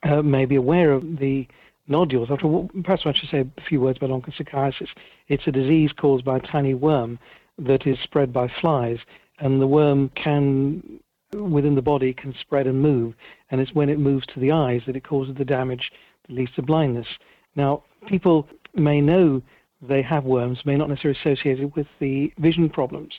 uh, 0.03 0.21
may 0.21 0.43
be 0.43 0.55
aware 0.55 0.91
of 0.91 1.03
the 1.19 1.47
nodules. 1.87 2.29
After, 2.31 2.67
perhaps 2.83 3.03
I 3.05 3.13
should 3.13 3.29
say 3.29 3.45
a 3.57 3.61
few 3.61 3.81
words 3.81 3.97
about 3.97 4.09
onchocerciasis. 4.09 4.89
It's 5.27 5.47
a 5.47 5.51
disease 5.51 5.91
caused 5.91 6.25
by 6.25 6.37
a 6.37 6.41
tiny 6.41 6.73
worm 6.73 7.19
that 7.57 7.85
is 7.85 7.97
spread 8.03 8.33
by 8.33 8.47
flies, 8.61 8.97
and 9.39 9.61
the 9.61 9.67
worm 9.67 10.09
can 10.15 10.99
within 11.33 11.75
the 11.75 11.81
body 11.81 12.13
can 12.13 12.33
spread 12.39 12.67
and 12.67 12.81
move, 12.81 13.13
and 13.49 13.59
it's 13.59 13.73
when 13.73 13.89
it 13.89 13.99
moves 13.99 14.25
to 14.27 14.39
the 14.39 14.51
eyes 14.51 14.81
that 14.85 14.95
it 14.95 15.03
causes 15.03 15.35
the 15.35 15.45
damage 15.45 15.91
that 16.27 16.35
leads 16.35 16.53
to 16.53 16.61
blindness. 16.61 17.07
Now, 17.55 17.83
people 18.07 18.47
may 18.75 19.01
know 19.01 19.41
they 19.81 20.01
have 20.01 20.23
worms, 20.25 20.59
may 20.65 20.75
not 20.75 20.89
necessarily 20.89 21.19
associate 21.19 21.59
it 21.59 21.75
with 21.75 21.87
the 21.99 22.31
vision 22.37 22.69
problems. 22.69 23.13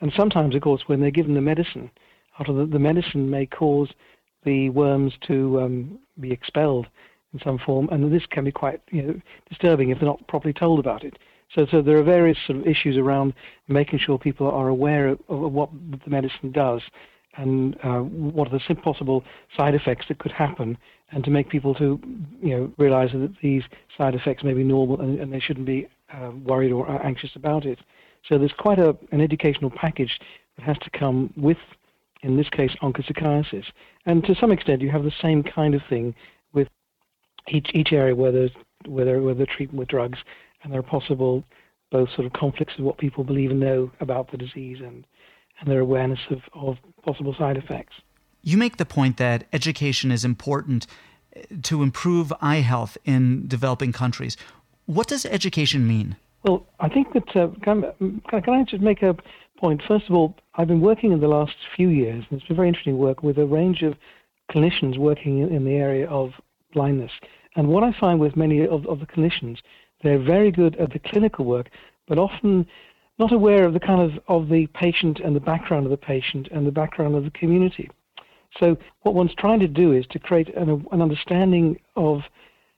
And 0.00 0.12
sometimes, 0.16 0.54
of 0.54 0.62
course, 0.62 0.82
when 0.86 1.00
they're 1.00 1.10
given 1.10 1.34
the 1.34 1.40
medicine, 1.40 1.90
after 2.38 2.52
the, 2.52 2.66
the 2.66 2.78
medicine 2.78 3.30
may 3.30 3.46
cause 3.46 3.90
the 4.44 4.70
worms 4.70 5.14
to 5.26 5.60
um, 5.60 5.98
be 6.20 6.30
expelled 6.32 6.86
in 7.36 7.44
some 7.44 7.58
form, 7.58 7.88
and 7.90 8.12
this 8.12 8.26
can 8.26 8.44
be 8.44 8.52
quite 8.52 8.80
you 8.90 9.02
know, 9.02 9.20
disturbing 9.48 9.90
if 9.90 9.98
they're 9.98 10.08
not 10.08 10.26
properly 10.28 10.52
told 10.52 10.78
about 10.78 11.04
it. 11.04 11.18
So, 11.54 11.66
so 11.70 11.82
there 11.82 11.96
are 11.98 12.02
various 12.02 12.38
sort 12.46 12.58
of 12.58 12.66
issues 12.66 12.96
around 12.96 13.34
making 13.68 14.00
sure 14.00 14.18
people 14.18 14.50
are 14.50 14.68
aware 14.68 15.08
of, 15.08 15.20
of 15.28 15.52
what 15.52 15.70
the 16.04 16.10
medicine 16.10 16.50
does 16.52 16.82
and 17.36 17.76
uh, 17.84 18.00
what 18.00 18.48
are 18.50 18.58
the 18.58 18.74
possible 18.76 19.22
side 19.56 19.74
effects 19.74 20.06
that 20.08 20.18
could 20.18 20.32
happen, 20.32 20.78
and 21.10 21.22
to 21.24 21.30
make 21.30 21.50
people 21.50 21.74
to 21.74 22.00
you 22.42 22.56
know 22.56 22.72
realize 22.78 23.10
that 23.12 23.34
these 23.42 23.62
side 23.96 24.14
effects 24.14 24.42
may 24.42 24.54
be 24.54 24.64
normal 24.64 25.00
and, 25.00 25.20
and 25.20 25.32
they 25.32 25.40
shouldn't 25.40 25.66
be 25.66 25.86
uh, 26.14 26.30
worried 26.44 26.72
or 26.72 26.90
anxious 27.04 27.30
about 27.36 27.66
it. 27.66 27.78
So 28.28 28.38
there's 28.38 28.54
quite 28.56 28.78
a, 28.78 28.96
an 29.12 29.20
educational 29.20 29.70
package 29.70 30.18
that 30.56 30.64
has 30.64 30.78
to 30.78 30.90
come 30.90 31.32
with, 31.36 31.58
in 32.22 32.36
this 32.36 32.48
case, 32.48 32.72
onchocerciasis. 32.82 33.66
And 34.06 34.24
to 34.24 34.34
some 34.34 34.50
extent, 34.50 34.80
you 34.80 34.90
have 34.90 35.04
the 35.04 35.12
same 35.20 35.42
kind 35.42 35.74
of 35.74 35.82
thing 35.88 36.14
each 37.48 37.70
each 37.74 37.92
area 37.92 38.14
where 38.14 38.32
there's 38.32 38.52
where 38.86 39.04
there, 39.04 39.22
where 39.22 39.34
the 39.34 39.46
treatment 39.46 39.78
with 39.78 39.88
drugs, 39.88 40.18
and 40.62 40.72
there 40.72 40.80
are 40.80 40.84
possible 40.84 41.44
both 41.90 42.08
sort 42.10 42.26
of 42.26 42.32
conflicts 42.32 42.74
of 42.78 42.84
what 42.84 42.98
people 42.98 43.24
believe 43.24 43.50
and 43.50 43.60
know 43.60 43.90
about 44.00 44.30
the 44.30 44.36
disease 44.36 44.78
and 44.80 45.06
and 45.60 45.70
their 45.70 45.80
awareness 45.80 46.20
of, 46.30 46.40
of 46.54 46.76
possible 47.02 47.34
side 47.38 47.56
effects. 47.56 47.94
You 48.42 48.58
make 48.58 48.76
the 48.76 48.84
point 48.84 49.16
that 49.16 49.44
education 49.52 50.12
is 50.12 50.24
important 50.24 50.86
eh, 51.34 51.42
to 51.62 51.82
improve 51.82 52.32
eye 52.40 52.60
health 52.60 52.98
in 53.04 53.48
developing 53.48 53.92
countries. 53.92 54.36
What 54.86 55.08
does 55.08 55.24
education 55.26 55.86
mean? 55.86 56.16
Well, 56.44 56.64
I 56.78 56.88
think 56.88 57.12
that 57.14 57.34
uh, 57.34 57.48
can, 57.62 57.92
can, 58.28 58.50
I 58.50 58.64
just 58.64 58.82
make 58.82 59.02
a 59.02 59.16
point? 59.58 59.82
First 59.88 60.08
of 60.08 60.14
all, 60.14 60.36
I've 60.54 60.68
been 60.68 60.80
working 60.80 61.10
in 61.10 61.20
the 61.20 61.28
last 61.28 61.56
few 61.74 61.88
years, 61.88 62.24
and 62.30 62.38
it's 62.38 62.46
been 62.46 62.56
very 62.56 62.68
interesting 62.68 62.98
work 62.98 63.22
with 63.22 63.38
a 63.38 63.46
range 63.46 63.82
of 63.82 63.94
clinicians 64.50 64.96
working 64.96 65.38
in, 65.40 65.52
in 65.52 65.64
the 65.64 65.74
area 65.74 66.08
of 66.08 66.32
blindness. 66.72 67.10
And 67.56 67.68
what 67.68 67.82
I 67.82 67.92
find 67.98 68.20
with 68.20 68.36
many 68.36 68.66
of, 68.66 68.86
of 68.86 69.00
the 69.00 69.06
clinicians, 69.06 69.58
they're 70.02 70.18
very 70.18 70.50
good 70.50 70.76
at 70.76 70.92
the 70.92 70.98
clinical 70.98 71.44
work, 71.44 71.70
but 72.06 72.18
often 72.18 72.66
not 73.18 73.32
aware 73.32 73.64
of 73.64 73.72
the 73.72 73.80
kind 73.80 74.00
of 74.00 74.22
of 74.28 74.48
the 74.48 74.66
patient 74.68 75.20
and 75.20 75.34
the 75.34 75.40
background 75.40 75.86
of 75.86 75.90
the 75.90 75.96
patient 75.96 76.48
and 76.52 76.66
the 76.66 76.72
background 76.72 77.16
of 77.16 77.24
the 77.24 77.30
community. 77.30 77.90
So 78.60 78.76
what 79.02 79.14
one's 79.14 79.34
trying 79.34 79.60
to 79.60 79.68
do 79.68 79.92
is 79.92 80.06
to 80.10 80.18
create 80.18 80.54
an, 80.54 80.86
an 80.92 81.02
understanding 81.02 81.78
of 81.96 82.20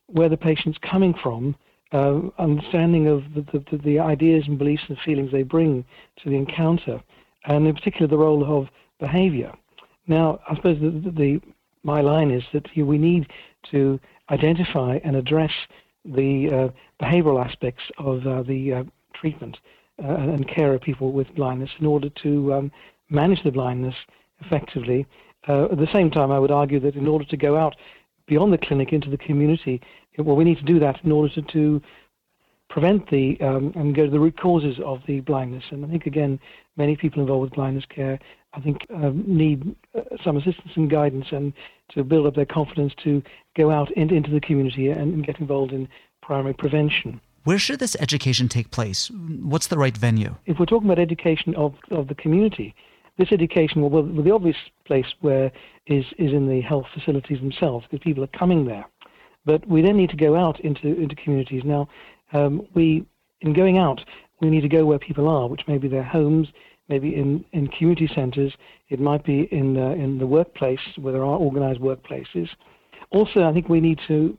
where 0.06 0.28
the 0.28 0.36
patient's 0.36 0.78
coming 0.78 1.14
from, 1.22 1.56
uh, 1.92 2.20
understanding 2.38 3.08
of 3.08 3.22
the, 3.34 3.42
the, 3.70 3.78
the, 3.78 3.98
ideas 3.98 4.44
and 4.46 4.58
beliefs 4.58 4.82
and 4.88 4.98
feelings 5.04 5.32
they 5.32 5.42
bring 5.42 5.84
to 6.22 6.30
the 6.30 6.36
encounter, 6.36 7.02
and 7.46 7.66
in 7.66 7.74
particular 7.74 8.06
the 8.06 8.16
role 8.16 8.44
of 8.44 8.68
behavior. 9.00 9.52
Now, 10.06 10.40
I 10.48 10.54
suppose 10.56 10.78
the, 10.80 11.10
the 11.10 11.40
my 11.82 12.00
line 12.00 12.30
is 12.30 12.42
that 12.52 12.66
we 12.76 12.98
need 12.98 13.28
to 13.70 14.00
identify 14.30 14.98
and 15.04 15.16
address 15.16 15.52
the 16.04 16.48
uh, 16.48 17.04
behavioral 17.04 17.44
aspects 17.44 17.82
of 17.98 18.26
uh, 18.26 18.42
the 18.42 18.72
uh, 18.72 18.84
treatment 19.14 19.56
uh, 20.02 20.06
and 20.06 20.48
care 20.48 20.74
of 20.74 20.80
people 20.80 21.12
with 21.12 21.34
blindness 21.34 21.70
in 21.80 21.86
order 21.86 22.08
to 22.22 22.54
um, 22.54 22.72
manage 23.10 23.42
the 23.42 23.50
blindness 23.50 23.94
effectively. 24.40 25.06
Uh, 25.48 25.64
at 25.64 25.78
the 25.78 25.88
same 25.92 26.10
time, 26.10 26.30
I 26.30 26.38
would 26.38 26.50
argue 26.50 26.80
that 26.80 26.94
in 26.94 27.06
order 27.06 27.24
to 27.24 27.36
go 27.36 27.56
out 27.56 27.76
beyond 28.26 28.52
the 28.52 28.58
clinic 28.58 28.92
into 28.92 29.10
the 29.10 29.16
community, 29.16 29.80
well, 30.18 30.36
we 30.36 30.44
need 30.44 30.58
to 30.58 30.64
do 30.64 30.78
that 30.80 31.02
in 31.04 31.12
order 31.12 31.32
to, 31.34 31.42
to 31.42 31.82
prevent 32.68 33.08
the 33.10 33.40
um, 33.40 33.72
and 33.76 33.94
go 33.94 34.04
to 34.04 34.10
the 34.10 34.20
root 34.20 34.38
causes 34.38 34.76
of 34.84 35.00
the 35.06 35.20
blindness. 35.20 35.64
And 35.70 35.84
I 35.84 35.88
think 35.88 36.06
again, 36.06 36.38
many 36.76 36.96
people 36.96 37.22
involved 37.22 37.42
with 37.42 37.52
blindness 37.52 37.84
care, 37.86 38.18
I 38.54 38.60
think, 38.60 38.86
um, 38.94 39.24
need 39.26 39.76
uh, 39.94 40.00
some 40.24 40.36
assistance 40.36 40.72
and 40.74 40.90
guidance 40.90 41.26
and 41.30 41.52
to 41.90 42.02
build 42.02 42.26
up 42.26 42.34
their 42.34 42.46
confidence 42.46 42.94
to 43.04 43.22
go 43.56 43.70
out 43.70 43.90
in, 43.92 44.12
into 44.12 44.30
the 44.30 44.40
community 44.40 44.88
and, 44.88 45.14
and 45.14 45.26
get 45.26 45.38
involved 45.38 45.72
in 45.72 45.88
primary 46.22 46.54
prevention. 46.54 47.20
Where 47.44 47.58
should 47.58 47.78
this 47.78 47.96
education 48.00 48.48
take 48.48 48.70
place? 48.70 49.10
What's 49.10 49.68
the 49.68 49.78
right 49.78 49.96
venue? 49.96 50.34
If 50.46 50.58
we're 50.58 50.66
talking 50.66 50.88
about 50.88 50.98
education 50.98 51.54
of, 51.54 51.74
of 51.90 52.08
the 52.08 52.14
community, 52.14 52.74
this 53.16 53.32
education, 53.32 53.82
well, 53.82 54.02
well, 54.02 54.24
the 54.24 54.30
obvious 54.30 54.56
place 54.84 55.06
where 55.20 55.50
is, 55.86 56.04
is 56.18 56.32
in 56.32 56.48
the 56.48 56.60
health 56.60 56.86
facilities 56.92 57.40
themselves, 57.40 57.86
because 57.90 58.02
people 58.04 58.22
are 58.22 58.38
coming 58.38 58.66
there. 58.66 58.84
But 59.44 59.66
we 59.66 59.82
then 59.82 59.96
need 59.96 60.10
to 60.10 60.16
go 60.16 60.36
out 60.36 60.60
into, 60.60 60.88
into 60.88 61.14
communities. 61.16 61.62
Now, 61.64 61.88
um, 62.32 62.66
we, 62.74 63.06
in 63.40 63.54
going 63.54 63.78
out, 63.78 64.04
we 64.40 64.50
need 64.50 64.60
to 64.60 64.68
go 64.68 64.84
where 64.84 64.98
people 64.98 65.28
are, 65.28 65.48
which 65.48 65.66
may 65.66 65.78
be 65.78 65.88
their 65.88 66.02
homes, 66.04 66.48
maybe 66.88 67.14
in, 67.14 67.44
in 67.52 67.68
community 67.68 68.10
centres, 68.14 68.52
it 68.88 69.00
might 69.00 69.24
be 69.24 69.48
in, 69.52 69.76
uh, 69.76 69.90
in 69.90 70.18
the 70.18 70.26
workplace 70.26 70.80
where 70.96 71.12
there 71.12 71.24
are 71.24 71.38
organised 71.38 71.80
workplaces. 71.80 72.48
Also, 73.10 73.44
I 73.44 73.52
think 73.52 73.68
we 73.68 73.80
need 73.80 74.00
to 74.08 74.36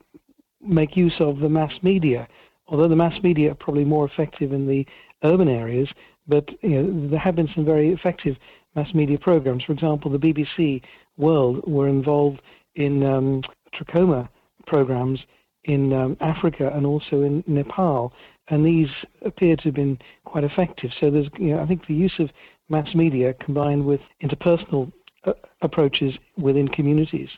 make 0.62 0.98
use 0.98 1.15
of 1.20 1.39
the 1.39 1.50
mass 1.50 1.72
media 1.82 2.27
although 2.70 2.88
the 2.88 2.96
mass 2.96 3.22
media 3.24 3.51
are 3.51 3.56
probably 3.56 3.84
more 3.84 4.06
effective 4.06 4.53
in 4.53 4.68
the 4.68 4.86
urban 5.24 5.48
areas, 5.48 5.89
but 6.27 6.48
you 6.62 6.82
know, 6.82 7.10
there 7.10 7.20
have 7.20 7.36
been 7.36 7.50
some 7.53 7.65
very 7.65 7.91
effective 7.91 8.38
mass 8.75 8.94
media 8.94 9.18
programs. 9.18 9.63
For 9.63 9.74
example, 9.74 10.12
the 10.12 10.20
BBC 10.20 10.82
World 11.18 11.62
were 11.68 11.88
involved 11.88 12.41
in 12.75 13.03
um, 13.03 13.41
trachoma 13.74 14.29
programs 14.68 15.20
in 15.65 15.91
um, 15.94 16.15
Africa 16.22 16.72
and 16.74 16.86
also 16.86 17.22
in 17.22 17.44
Nepal, 17.48 18.13
and 18.50 18.65
these 18.65 18.89
appear 19.24 19.56
to 19.56 19.63
have 19.63 19.75
been 19.75 20.00
quite 20.25 20.44
effective. 20.44 20.91
So 21.00 21.10
there's, 21.12 21.27
you 21.38 21.56
know, 21.56 21.62
I 21.62 21.65
think 21.65 21.88
the 21.88 21.94
use 21.94 22.15
of 22.20 22.29
mass 22.70 22.94
media 22.94 23.34
combined 23.34 23.86
with 23.86 24.01
interpersonal 24.24 24.91
uh, 25.25 25.34
approaches 25.62 26.13
within 26.38 26.68
communities 26.68 27.29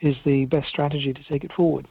is 0.00 0.16
the 0.24 0.44
best 0.46 0.68
strategy 0.68 1.12
to 1.12 1.24
take 1.24 1.44
it 1.44 1.52
forward 1.52 1.86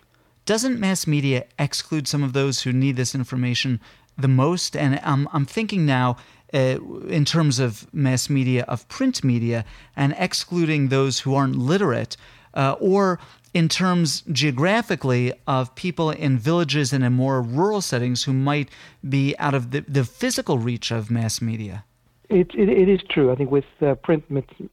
doesn't 0.47 0.79
mass 0.79 1.05
media 1.05 1.45
exclude 1.59 2.07
some 2.07 2.23
of 2.23 2.31
those 2.33 2.61
who 2.61 2.71
need 2.71 2.95
this 2.95 3.13
information 3.13 3.79
the 4.17 4.29
most? 4.29 4.75
And 4.75 4.99
I'm, 5.03 5.27
I'm 5.31 5.45
thinking 5.45 5.85
now 5.85 6.15
uh, 6.53 6.79
in 7.07 7.25
terms 7.25 7.59
of 7.59 7.93
mass 7.93 8.29
media, 8.29 8.63
of 8.67 8.87
print 8.87 9.23
media, 9.23 9.65
and 9.95 10.15
excluding 10.17 10.87
those 10.87 11.19
who 11.19 11.35
aren't 11.35 11.57
literate, 11.57 12.15
uh, 12.53 12.75
or 12.79 13.19
in 13.53 13.69
terms 13.69 14.21
geographically 14.31 15.33
of 15.45 15.73
people 15.75 16.11
in 16.11 16.37
villages 16.37 16.93
and 16.93 17.03
in 17.03 17.13
more 17.13 17.41
rural 17.41 17.81
settings 17.81 18.23
who 18.23 18.33
might 18.33 18.69
be 19.07 19.35
out 19.39 19.53
of 19.53 19.71
the, 19.71 19.81
the 19.87 20.03
physical 20.03 20.57
reach 20.57 20.91
of 20.91 21.09
mass 21.11 21.41
media. 21.41 21.83
It, 22.29 22.51
it, 22.53 22.69
it 22.69 22.89
is 22.89 23.01
true, 23.09 23.31
I 23.31 23.35
think, 23.35 23.51
with 23.51 23.65
uh, 23.81 23.95
print 23.95 24.25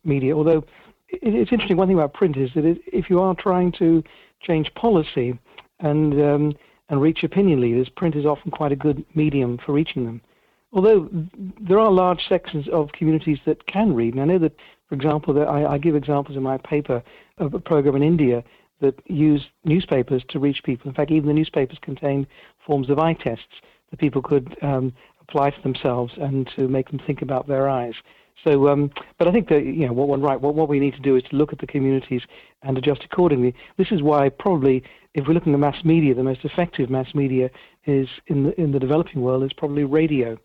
media, 0.04 0.36
although 0.36 0.64
it's 1.08 1.52
interesting. 1.52 1.76
One 1.76 1.88
thing 1.88 1.96
about 1.96 2.14
print 2.14 2.36
is 2.36 2.50
that 2.54 2.64
if 2.86 3.08
you 3.08 3.20
are 3.20 3.34
trying 3.34 3.72
to 3.72 4.02
change 4.42 4.72
policy, 4.74 5.38
and 5.80 6.14
um, 6.20 6.54
and 6.88 7.00
reach 7.00 7.22
opinion 7.22 7.60
leaders, 7.60 7.88
print 7.88 8.14
is 8.14 8.26
often 8.26 8.50
quite 8.50 8.72
a 8.72 8.76
good 8.76 9.04
medium 9.14 9.58
for 9.64 9.72
reaching 9.72 10.04
them. 10.04 10.20
Although 10.72 11.08
there 11.60 11.78
are 11.78 11.90
large 11.90 12.28
sections 12.28 12.66
of 12.72 12.92
communities 12.92 13.38
that 13.46 13.66
can 13.66 13.94
read, 13.94 14.14
and 14.14 14.22
I 14.22 14.26
know 14.26 14.38
that, 14.38 14.56
for 14.88 14.94
example, 14.94 15.48
I, 15.48 15.64
I 15.64 15.78
give 15.78 15.94
examples 15.94 16.36
in 16.36 16.42
my 16.42 16.58
paper 16.58 17.02
of 17.38 17.54
a 17.54 17.60
program 17.60 17.96
in 17.96 18.02
India 18.02 18.44
that 18.84 18.94
used 19.06 19.46
newspapers 19.64 20.22
to 20.28 20.38
reach 20.38 20.60
people. 20.64 20.88
In 20.88 20.94
fact, 20.94 21.10
even 21.10 21.28
the 21.28 21.34
newspapers 21.34 21.78
contained 21.82 22.26
forms 22.66 22.90
of 22.90 22.98
eye 22.98 23.14
tests 23.14 23.56
that 23.90 23.98
people 23.98 24.22
could 24.22 24.56
um, 24.62 24.92
apply 25.22 25.50
to 25.50 25.62
themselves 25.62 26.12
and 26.16 26.50
to 26.56 26.68
make 26.68 26.88
them 26.90 27.00
think 27.06 27.22
about 27.22 27.46
their 27.46 27.68
eyes. 27.68 27.94
So, 28.44 28.68
um, 28.68 28.90
but 29.18 29.26
I 29.28 29.32
think 29.32 29.48
that 29.48 29.64
you 29.64 29.86
know 29.86 29.92
what 29.92 30.08
one 30.08 30.20
right. 30.20 30.40
What, 30.40 30.54
what 30.54 30.68
we 30.68 30.78
need 30.78 30.94
to 30.94 31.00
do 31.00 31.16
is 31.16 31.22
to 31.30 31.36
look 31.36 31.52
at 31.52 31.60
the 31.60 31.66
communities 31.66 32.22
and 32.62 32.76
adjust 32.76 33.02
accordingly. 33.04 33.54
This 33.78 33.90
is 33.90 34.02
why 34.02 34.28
probably, 34.28 34.82
if 35.14 35.26
we're 35.26 35.34
looking 35.34 35.54
at 35.54 35.60
mass 35.60 35.82
media, 35.84 36.14
the 36.14 36.22
most 36.22 36.44
effective 36.44 36.90
mass 36.90 37.14
media 37.14 37.48
is 37.86 38.08
in 38.26 38.44
the 38.44 38.60
in 38.60 38.72
the 38.72 38.78
developing 38.78 39.22
world 39.22 39.44
is 39.44 39.52
probably 39.56 39.84
radio, 39.84 40.36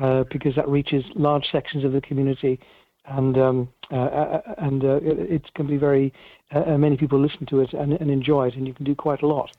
uh, 0.00 0.24
because 0.30 0.54
that 0.56 0.68
reaches 0.68 1.04
large 1.14 1.46
sections 1.50 1.84
of 1.84 1.92
the 1.92 2.00
community, 2.00 2.60
and 3.08 3.38
um, 3.38 3.68
uh, 3.90 3.96
uh 3.96 4.40
and 4.58 4.84
uh, 4.84 4.98
it, 5.02 5.52
can 5.54 5.66
be 5.66 5.76
very 5.76 6.12
uh, 6.50 6.76
many 6.76 6.96
people 6.96 7.18
listen 7.18 7.46
to 7.46 7.60
it 7.60 7.72
and, 7.72 7.92
and 7.94 8.10
enjoy 8.10 8.48
it, 8.48 8.54
and 8.54 8.66
you 8.66 8.74
can 8.74 8.84
do 8.84 8.94
quite 8.94 9.22
a 9.22 9.26
lot. 9.26 9.50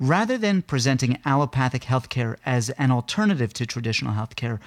Rather 0.00 0.36
than 0.36 0.62
presenting 0.62 1.18
allopathic 1.24 1.82
healthcare 1.82 2.36
as 2.44 2.70
an 2.70 2.90
alternative 2.90 3.52
to 3.54 3.64
traditional 3.64 4.14
healthcare, 4.14 4.58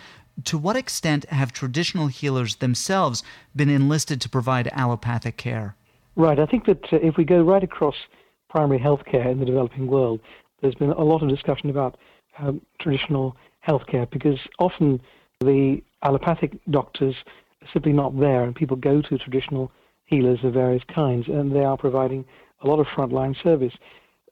to 0.46 0.58
what 0.58 0.75
extent 0.75 1.25
have 1.29 1.51
traditional 1.51 2.08
healers 2.08 2.58
themselves 2.58 3.24
been 3.56 3.70
enlisted 3.70 4.22
to 4.22 4.29
provide 4.29 4.70
allopathic 4.72 5.38
care? 5.38 5.75
Right. 6.15 6.39
I 6.39 6.46
think 6.46 6.65
that 6.65 6.86
uh, 6.91 6.98
if 6.98 7.17
we 7.17 7.25
go 7.25 7.41
right 7.41 7.63
across 7.63 7.96
primary 8.50 8.79
healthcare 8.79 9.29
in 9.29 9.39
the 9.39 9.46
developing 9.46 9.88
world, 9.88 10.20
there's 10.62 10.75
been 10.75 10.91
a 10.91 11.03
lot 11.03 11.22
of 11.22 11.29
discussion 11.29 11.70
about 11.70 11.98
um, 12.39 12.62
traditional 12.79 13.36
healthcare 13.67 14.10
because 14.10 14.39
often 14.60 15.01
the 15.41 15.82
allopathic 16.03 16.58
doctors 16.70 17.15
simply 17.74 17.94
not 17.94 18.18
there 18.20 18.44
and 18.44 18.56
people 18.56 18.78
go 18.78 19.02
to 19.02 19.18
traditional 19.18 19.72
healers 20.06 20.40
of 20.44 20.54
various 20.54 20.84
kinds 20.94 21.28
and 21.28 21.54
they 21.54 21.64
are 21.64 21.78
providing 21.78 22.26
a 22.62 22.68
lot 22.68 22.80
of 22.80 22.88
frontline 22.88 23.36
service 23.44 23.74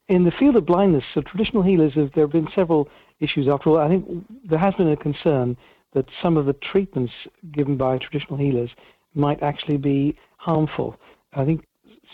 in 0.07 0.23
the 0.23 0.31
field 0.31 0.55
of 0.55 0.65
blindness, 0.65 1.03
so 1.13 1.21
traditional 1.21 1.63
healers 1.63 1.93
have 1.95 2.11
there 2.13 2.25
have 2.25 2.31
been 2.31 2.47
several 2.53 2.87
issues. 3.19 3.47
After 3.47 3.71
all, 3.71 3.77
I 3.77 3.87
think 3.87 4.05
there 4.47 4.59
has 4.59 4.73
been 4.75 4.89
a 4.91 4.97
concern 4.97 5.57
that 5.93 6.05
some 6.21 6.37
of 6.37 6.45
the 6.45 6.53
treatments 6.53 7.13
given 7.51 7.77
by 7.77 7.97
traditional 7.97 8.37
healers 8.37 8.69
might 9.15 9.41
actually 9.41 9.77
be 9.77 10.17
harmful. 10.37 10.95
I 11.33 11.45
think 11.45 11.65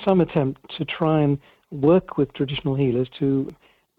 some 0.05 0.21
attempt 0.21 0.61
to 0.77 0.85
try 0.85 1.21
and 1.21 1.37
work 1.71 2.17
with 2.17 2.33
traditional 2.33 2.75
healers 2.75 3.09
to 3.19 3.49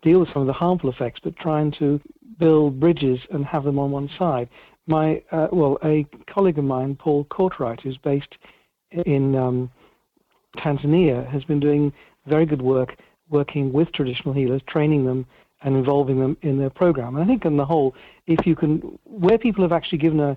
deal 0.03 0.21
with 0.21 0.33
some 0.33 0.43
of 0.43 0.47
the 0.47 0.53
harmful 0.53 0.91
effects, 0.91 1.21
but 1.23 1.37
trying 1.37 1.73
to 1.73 2.01
build 2.39 2.81
bridges 2.81 3.19
and 3.31 3.45
have 3.45 3.65
them 3.65 3.79
on 3.79 3.91
one 3.91 4.09
side. 4.19 4.49
My 4.87 5.23
uh, 5.31 5.49
well, 5.53 5.79
a 5.85 6.07
colleague 6.33 6.59
of 6.59 6.65
mine, 6.65 6.97
Paul 6.97 7.25
Courtright, 7.27 7.81
who's 7.81 7.99
based 7.99 8.35
in 9.07 9.37
um, 9.37 9.71
Tanzania, 10.59 11.29
has 11.31 11.45
been 11.45 11.61
doing 11.61 11.93
very 12.27 12.47
good 12.47 12.63
work 12.63 12.97
working 13.31 13.73
with 13.73 13.93
traditional 13.93 14.35
healers, 14.35 14.61
training 14.69 15.07
them 15.07 15.27
and 15.63 15.77
involving 15.77 16.19
them 16.19 16.37
in 16.43 16.59
their 16.59 16.71
program. 16.71 17.15
And 17.17 17.25
I 17.25 17.27
think 17.27 17.47
on 17.47 17.57
the 17.57 17.65
whole, 17.65 17.95
if 18.27 18.47
you 18.47 18.55
can, 18.57 18.99
where 19.05 19.39
people 19.39 19.63
have 19.63 19.73
actually 19.73 19.99
given 19.99 20.21
a, 20.21 20.37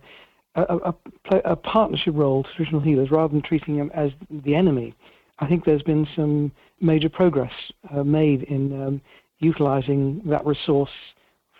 a, 0.56 0.94
a, 1.32 1.38
a 1.46 1.56
partnership 1.56 2.14
role 2.16 2.44
to 2.44 2.50
traditional 2.56 2.82
healers 2.82 3.12
rather 3.12 3.32
than 3.32 3.42
treating 3.42 3.78
them 3.78 3.92
as 3.94 4.12
the 4.30 4.56
enemy, 4.56 4.94
I 5.40 5.48
think 5.48 5.66
there's 5.66 5.84
been 5.84 6.08
some 6.16 6.52
major 6.80 7.10
progress 7.10 7.52
uh, 7.94 8.04
made 8.04 8.44
in 8.44 8.82
um, 8.82 9.02
utilizing 9.40 10.22
that 10.26 10.46
resource 10.46 10.90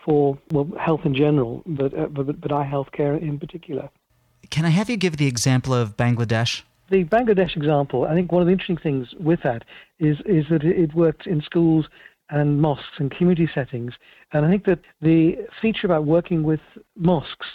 for 0.06 0.38
well, 0.50 0.70
health 0.80 1.00
in 1.04 1.14
general, 1.14 1.62
but, 1.66 1.92
uh, 1.92 2.06
but, 2.06 2.40
but 2.40 2.52
eye 2.52 2.64
health 2.64 2.88
care 2.92 3.14
in 3.14 3.38
particular. 3.38 3.90
Can 4.48 4.64
I 4.64 4.70
have 4.70 4.88
you 4.88 4.96
give 4.96 5.18
the 5.18 5.26
example 5.26 5.74
of 5.74 5.96
Bangladesh? 5.98 6.62
the 6.90 7.04
Bangladesh 7.04 7.56
example, 7.56 8.04
I 8.04 8.14
think 8.14 8.30
one 8.30 8.42
of 8.42 8.46
the 8.46 8.52
interesting 8.52 8.76
things 8.76 9.08
with 9.18 9.40
that 9.42 9.64
is 9.98 10.18
is 10.24 10.44
that 10.50 10.64
it 10.64 10.94
worked 10.94 11.26
in 11.26 11.42
schools 11.42 11.86
and 12.30 12.60
mosques 12.60 12.98
and 12.98 13.10
community 13.10 13.48
settings. 13.54 13.94
And 14.32 14.44
I 14.44 14.50
think 14.50 14.64
that 14.66 14.80
the 15.00 15.36
feature 15.62 15.86
about 15.86 16.04
working 16.04 16.42
with 16.42 16.60
mosques 16.96 17.46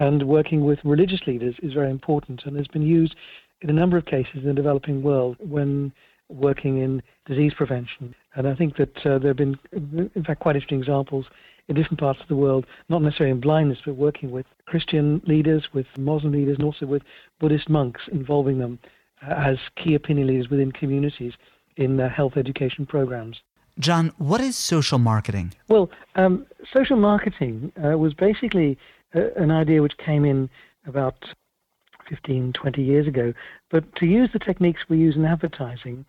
and 0.00 0.22
working 0.28 0.64
with 0.64 0.78
religious 0.84 1.20
leaders 1.26 1.56
is 1.62 1.72
very 1.72 1.90
important 1.90 2.42
and 2.44 2.56
has 2.56 2.68
been 2.68 2.82
used 2.82 3.16
in 3.62 3.70
a 3.70 3.72
number 3.72 3.96
of 3.96 4.04
cases 4.04 4.36
in 4.36 4.46
the 4.46 4.54
developing 4.54 5.02
world 5.02 5.36
when 5.40 5.92
working 6.28 6.78
in 6.78 7.02
disease 7.26 7.52
prevention. 7.56 8.14
And 8.34 8.46
I 8.46 8.54
think 8.54 8.76
that 8.76 8.96
uh, 8.98 9.18
there 9.18 9.28
have 9.28 9.36
been, 9.36 9.58
in 9.72 10.24
fact, 10.24 10.40
quite 10.40 10.54
interesting 10.54 10.78
examples 10.78 11.24
in 11.68 11.74
different 11.74 12.00
parts 12.00 12.20
of 12.20 12.28
the 12.28 12.36
world, 12.36 12.66
not 12.88 13.02
necessarily 13.02 13.30
in 13.30 13.40
blindness, 13.40 13.78
but 13.84 13.96
working 13.96 14.30
with 14.30 14.46
Christian 14.66 15.22
leaders, 15.26 15.68
with 15.72 15.86
Muslim 15.96 16.32
leaders, 16.32 16.56
and 16.56 16.64
also 16.64 16.86
with 16.86 17.02
Buddhist 17.38 17.68
monks, 17.68 18.02
involving 18.10 18.58
them 18.58 18.78
uh, 19.26 19.34
as 19.34 19.58
key 19.76 19.94
opinion 19.94 20.28
leaders 20.28 20.48
within 20.48 20.72
communities 20.72 21.34
in 21.76 22.00
uh, 22.00 22.08
health 22.08 22.36
education 22.36 22.86
programs. 22.86 23.40
John, 23.78 24.12
what 24.18 24.40
is 24.40 24.56
social 24.56 24.98
marketing? 24.98 25.54
Well, 25.68 25.90
um, 26.16 26.46
social 26.72 26.96
marketing 26.96 27.70
uh, 27.76 27.96
was 27.96 28.12
basically 28.12 28.76
uh, 29.14 29.30
an 29.36 29.50
idea 29.50 29.82
which 29.82 29.96
came 29.98 30.24
in 30.24 30.50
about 30.86 31.24
15, 32.08 32.54
20 32.54 32.82
years 32.82 33.06
ago, 33.06 33.32
but 33.70 33.94
to 33.96 34.06
use 34.06 34.30
the 34.32 34.38
techniques 34.38 34.80
we 34.88 34.98
use 34.98 35.14
in 35.14 35.24
advertising 35.24 36.04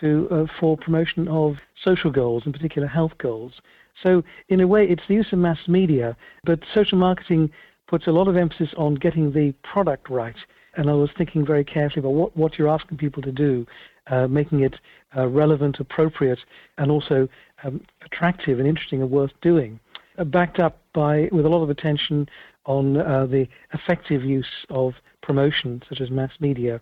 to 0.00 0.28
uh, 0.30 0.44
for 0.60 0.76
promotion 0.76 1.26
of 1.28 1.56
social 1.82 2.10
goals, 2.10 2.44
in 2.46 2.52
particular 2.52 2.86
health 2.86 3.12
goals. 3.18 3.54
So, 4.02 4.22
in 4.48 4.60
a 4.60 4.66
way, 4.66 4.86
it's 4.86 5.02
the 5.08 5.14
use 5.14 5.28
of 5.32 5.38
mass 5.38 5.58
media, 5.66 6.16
but 6.44 6.60
social 6.74 6.98
marketing 6.98 7.50
puts 7.88 8.06
a 8.06 8.12
lot 8.12 8.28
of 8.28 8.36
emphasis 8.36 8.68
on 8.76 8.94
getting 8.94 9.32
the 9.32 9.52
product 9.64 10.08
right. 10.10 10.36
And 10.76 10.88
I 10.88 10.92
was 10.92 11.10
thinking 11.16 11.44
very 11.44 11.64
carefully 11.64 12.00
about 12.00 12.12
what, 12.12 12.36
what 12.36 12.58
you're 12.58 12.68
asking 12.68 12.98
people 12.98 13.22
to 13.22 13.32
do, 13.32 13.66
uh, 14.08 14.28
making 14.28 14.60
it 14.60 14.76
uh, 15.16 15.26
relevant, 15.26 15.80
appropriate, 15.80 16.38
and 16.76 16.90
also 16.90 17.28
um, 17.64 17.80
attractive 18.04 18.58
and 18.58 18.68
interesting 18.68 19.02
and 19.02 19.10
worth 19.10 19.32
doing. 19.42 19.80
Uh, 20.18 20.24
backed 20.24 20.60
up 20.60 20.82
by 20.94 21.28
with 21.32 21.46
a 21.46 21.48
lot 21.48 21.62
of 21.62 21.70
attention 21.70 22.28
on 22.66 22.98
uh, 22.98 23.26
the 23.26 23.46
effective 23.72 24.22
use 24.22 24.46
of 24.68 24.92
promotion, 25.22 25.82
such 25.88 26.00
as 26.00 26.10
mass 26.10 26.30
media, 26.38 26.80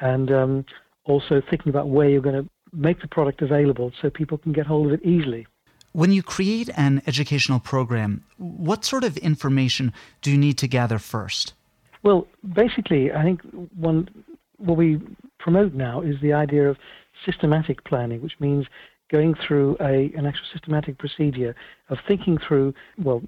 and 0.00 0.30
um, 0.30 0.64
also 1.04 1.42
thinking 1.50 1.70
about 1.70 1.88
where 1.88 2.08
you're 2.08 2.20
going 2.20 2.42
to 2.42 2.48
make 2.72 3.00
the 3.00 3.08
product 3.08 3.42
available 3.42 3.92
so 4.00 4.10
people 4.10 4.38
can 4.38 4.52
get 4.52 4.66
hold 4.66 4.86
of 4.86 4.92
it 4.92 5.04
easily. 5.04 5.46
When 5.96 6.12
you 6.12 6.22
create 6.22 6.68
an 6.76 7.00
educational 7.06 7.58
program, 7.58 8.22
what 8.36 8.84
sort 8.84 9.02
of 9.02 9.16
information 9.16 9.94
do 10.20 10.30
you 10.30 10.36
need 10.36 10.58
to 10.58 10.68
gather 10.68 10.98
first? 10.98 11.54
Well, 12.02 12.26
basically, 12.52 13.10
I 13.12 13.22
think 13.22 13.40
one 13.74 14.10
what 14.58 14.76
we 14.76 15.00
promote 15.38 15.72
now 15.72 16.02
is 16.02 16.16
the 16.20 16.34
idea 16.34 16.68
of 16.68 16.76
systematic 17.24 17.82
planning, 17.84 18.20
which 18.20 18.38
means 18.40 18.66
going 19.10 19.36
through 19.36 19.78
a, 19.80 20.12
an 20.14 20.26
actual 20.26 20.44
systematic 20.52 20.98
procedure 20.98 21.56
of 21.88 21.96
thinking 22.06 22.36
through, 22.46 22.74
well, 22.98 23.22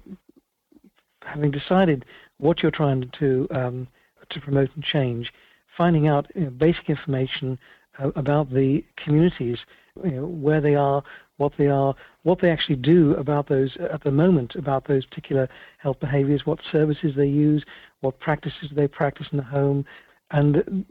having 1.23 1.49
decided 1.49 2.05
what 2.37 2.61
you're 2.61 2.69
trying 2.71 3.09
to 3.17 3.47
um, 3.49 3.87
to 4.29 4.39
promote 4.39 4.69
and 4.75 4.83
change, 4.83 5.33
finding 5.75 6.07
out 6.07 6.27
you 6.35 6.41
know, 6.41 6.49
basic 6.51 6.87
information 6.87 7.57
uh, 7.97 8.09
about 8.15 8.53
the 8.53 8.85
communities, 9.03 9.57
you 10.03 10.11
know, 10.11 10.25
where 10.27 10.61
they 10.61 10.75
are, 10.75 11.01
what 11.39 11.53
they 11.57 11.67
are, 11.67 11.95
what 12.23 12.41
they 12.41 12.51
actually 12.51 12.75
do 12.75 13.15
about 13.15 13.47
those 13.47 13.71
at 13.91 14.03
the 14.03 14.11
moment 14.11 14.55
about 14.55 14.87
those 14.87 15.05
particular 15.05 15.47
health 15.77 15.99
behaviors, 15.99 16.45
what 16.45 16.59
services 16.71 17.13
they 17.15 17.27
use, 17.27 17.63
what 18.01 18.19
practices 18.19 18.69
they 18.75 18.87
practice 18.87 19.27
in 19.31 19.37
the 19.37 19.43
home, 19.43 19.85
and 20.31 20.85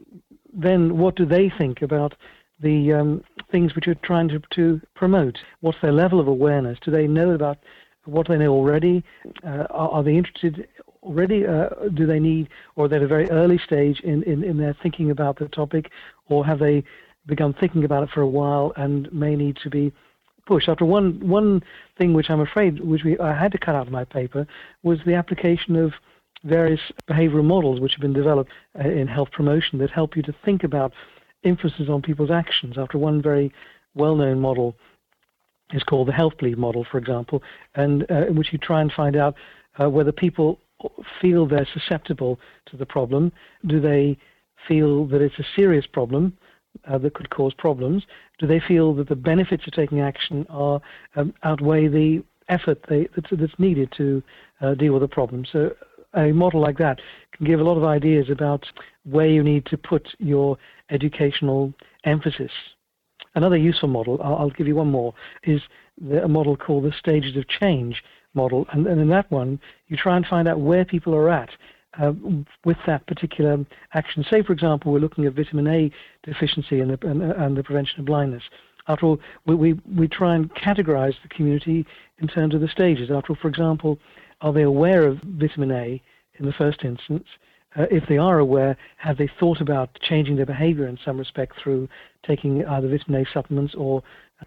then 0.51 0.97
what 0.97 1.15
do 1.15 1.25
they 1.25 1.51
think 1.57 1.81
about 1.81 2.15
the 2.61 2.91
um, 2.93 3.23
things 3.51 3.75
which 3.75 3.85
you're 3.85 3.95
trying 4.03 4.27
to, 4.27 4.41
to 4.55 4.81
promote? 4.95 5.37
What's 5.61 5.77
their 5.81 5.93
level 5.93 6.19
of 6.19 6.27
awareness? 6.27 6.79
Do 6.83 6.91
they 6.91 7.07
know 7.07 7.31
about 7.31 7.59
what 8.05 8.27
they 8.27 8.37
know 8.37 8.51
already? 8.51 9.03
Uh, 9.45 9.65
are, 9.69 9.89
are, 9.91 10.03
they 10.03 10.17
interested 10.17 10.67
already? 11.03 11.45
Uh, 11.45 11.69
do 11.93 12.07
they 12.07 12.19
need, 12.19 12.49
or 12.75 12.85
are 12.85 12.87
they 12.87 12.95
at 12.95 13.03
a 13.03 13.07
very 13.07 13.29
early 13.29 13.59
stage 13.59 13.99
in, 14.01 14.23
in, 14.23 14.43
in 14.43 14.57
their 14.57 14.75
thinking 14.81 15.11
about 15.11 15.37
the 15.37 15.47
topic, 15.47 15.91
or 16.27 16.43
have 16.43 16.59
they 16.59 16.83
begun 17.27 17.53
thinking 17.53 17.83
about 17.83 18.03
it 18.03 18.09
for 18.09 18.21
a 18.21 18.27
while 18.27 18.73
and 18.75 19.11
may 19.13 19.35
need 19.35 19.57
to 19.63 19.69
be 19.69 19.93
push. 20.49 20.67
After 20.67 20.85
one 20.85 21.07
one 21.39 21.61
thing 21.97 22.13
which 22.13 22.29
I'm 22.31 22.41
afraid 22.49 22.71
which 22.91 23.03
we 23.03 23.17
I 23.19 23.33
had 23.43 23.51
to 23.51 23.59
cut 23.65 23.75
out 23.75 23.85
of 23.87 23.93
my 23.99 24.03
paper 24.03 24.47
was 24.81 24.97
the 25.05 25.13
application 25.13 25.75
of 25.75 25.93
various 26.43 26.81
behavioral 27.07 27.45
models 27.55 27.79
which 27.79 27.93
have 27.93 28.01
been 28.01 28.19
developed 28.21 28.51
uh, 28.83 28.89
in 29.01 29.07
health 29.07 29.31
promotion 29.31 29.77
that 29.79 29.91
help 29.91 30.15
you 30.17 30.23
to 30.23 30.33
think 30.45 30.63
about 30.63 30.91
influences 31.43 31.87
on 31.87 32.01
people's 32.01 32.31
actions. 32.31 32.77
After 32.77 32.97
one 32.97 33.21
very 33.21 33.53
well-known 33.93 34.39
model 34.39 34.75
is 35.71 35.83
called 35.83 36.07
the 36.07 36.19
health 36.21 36.35
belief 36.39 36.57
model, 36.57 36.83
for 36.91 36.97
example, 36.97 37.43
and 37.75 38.09
uh, 38.09 38.27
in 38.29 38.35
which 38.35 38.51
you 38.51 38.57
try 38.57 38.81
and 38.81 38.91
find 38.91 39.15
out 39.15 39.35
uh, 39.79 39.89
whether 39.89 40.11
people 40.11 40.59
feel 41.21 41.45
they're 41.45 41.67
susceptible 41.77 42.39
to 42.69 42.75
the 42.75 42.85
problem. 42.85 43.31
Do 43.67 43.79
they 43.79 44.17
feel 44.67 45.05
that 45.07 45.21
it's 45.21 45.39
a 45.39 45.45
serious 45.55 45.85
problem? 45.85 46.37
Uh, 46.87 46.97
that 46.97 47.13
could 47.13 47.29
cause 47.29 47.53
problems? 47.57 48.03
Do 48.39 48.47
they 48.47 48.59
feel 48.59 48.93
that 48.95 49.09
the 49.09 49.15
benefits 49.15 49.65
of 49.67 49.73
taking 49.73 50.01
action 50.01 50.45
are 50.49 50.81
um, 51.15 51.33
outweigh 51.43 51.87
the 51.87 52.23
effort 52.47 52.83
they, 52.89 53.07
that's, 53.15 53.29
that's, 53.31 53.59
needed 53.59 53.93
to 53.97 54.23
uh, 54.61 54.73
deal 54.75 54.93
with 54.93 55.01
the 55.01 55.07
problem? 55.07 55.45
So 55.51 55.71
a 56.15 56.31
model 56.31 56.61
like 56.61 56.77
that 56.77 56.99
can 57.35 57.45
give 57.45 57.59
a 57.59 57.63
lot 57.63 57.77
of 57.77 57.83
ideas 57.83 58.29
about 58.29 58.65
where 59.03 59.27
you 59.27 59.43
need 59.43 59.65
to 59.67 59.77
put 59.77 60.09
your 60.19 60.57
educational 60.89 61.73
emphasis. 62.03 62.51
Another 63.35 63.57
useful 63.57 63.89
model, 63.89 64.19
I'll, 64.23 64.35
I'll 64.35 64.49
give 64.49 64.67
you 64.67 64.75
one 64.75 64.89
more, 64.89 65.13
is 65.43 65.61
the, 66.01 66.23
a 66.23 66.27
model 66.27 66.57
called 66.57 66.85
the 66.85 66.93
stages 66.97 67.35
of 67.35 67.47
change 67.47 68.03
model. 68.33 68.65
And, 68.71 68.87
and, 68.87 68.99
in 68.99 69.09
that 69.09 69.29
one, 69.31 69.59
you 69.87 69.97
try 69.97 70.15
and 70.15 70.25
find 70.25 70.47
out 70.47 70.59
where 70.59 70.85
people 70.85 71.13
are 71.15 71.29
at 71.29 71.49
uh, 71.97 72.13
with 72.65 72.77
that 72.85 73.05
particular 73.07 73.65
action. 73.93 74.25
Say, 74.29 74.43
for 74.43 74.53
example, 74.53 74.91
we're 74.91 74.99
looking 74.99 75.25
at 75.25 75.33
vitamin 75.33 75.67
A 75.67 75.91
deficiency 76.23 76.79
and 76.79 76.91
the, 76.91 77.07
and, 77.07 77.21
and 77.21 77.57
the 77.57 77.63
prevention 77.63 77.99
of 77.99 78.05
blindness. 78.05 78.43
After 78.87 79.05
all, 79.05 79.19
we, 79.45 79.55
we, 79.55 79.73
we 79.95 80.07
try 80.07 80.35
and 80.35 80.53
categorize 80.55 81.15
the 81.21 81.29
community 81.29 81.85
in 82.19 82.27
terms 82.27 82.53
of 82.55 82.61
the 82.61 82.67
stages. 82.67 83.09
After 83.11 83.33
all, 83.33 83.39
for 83.41 83.47
example, 83.47 83.99
are 84.41 84.53
they 84.53 84.63
aware 84.63 85.05
of 85.05 85.19
vitamin 85.23 85.71
A 85.71 86.01
in 86.39 86.45
the 86.45 86.53
first 86.53 86.83
instance? 86.83 87.27
Uh, 87.75 87.85
if 87.91 88.07
they 88.07 88.17
are 88.17 88.39
aware, 88.39 88.75
have 88.97 89.17
they 89.17 89.29
thought 89.39 89.61
about 89.61 89.99
changing 90.01 90.35
their 90.35 90.45
behavior 90.45 90.87
in 90.87 90.97
some 91.05 91.17
respect 91.17 91.53
through 91.61 91.87
taking 92.25 92.65
either 92.65 92.87
vitamin 92.87 93.21
A 93.21 93.25
supplements 93.31 93.75
or 93.75 94.01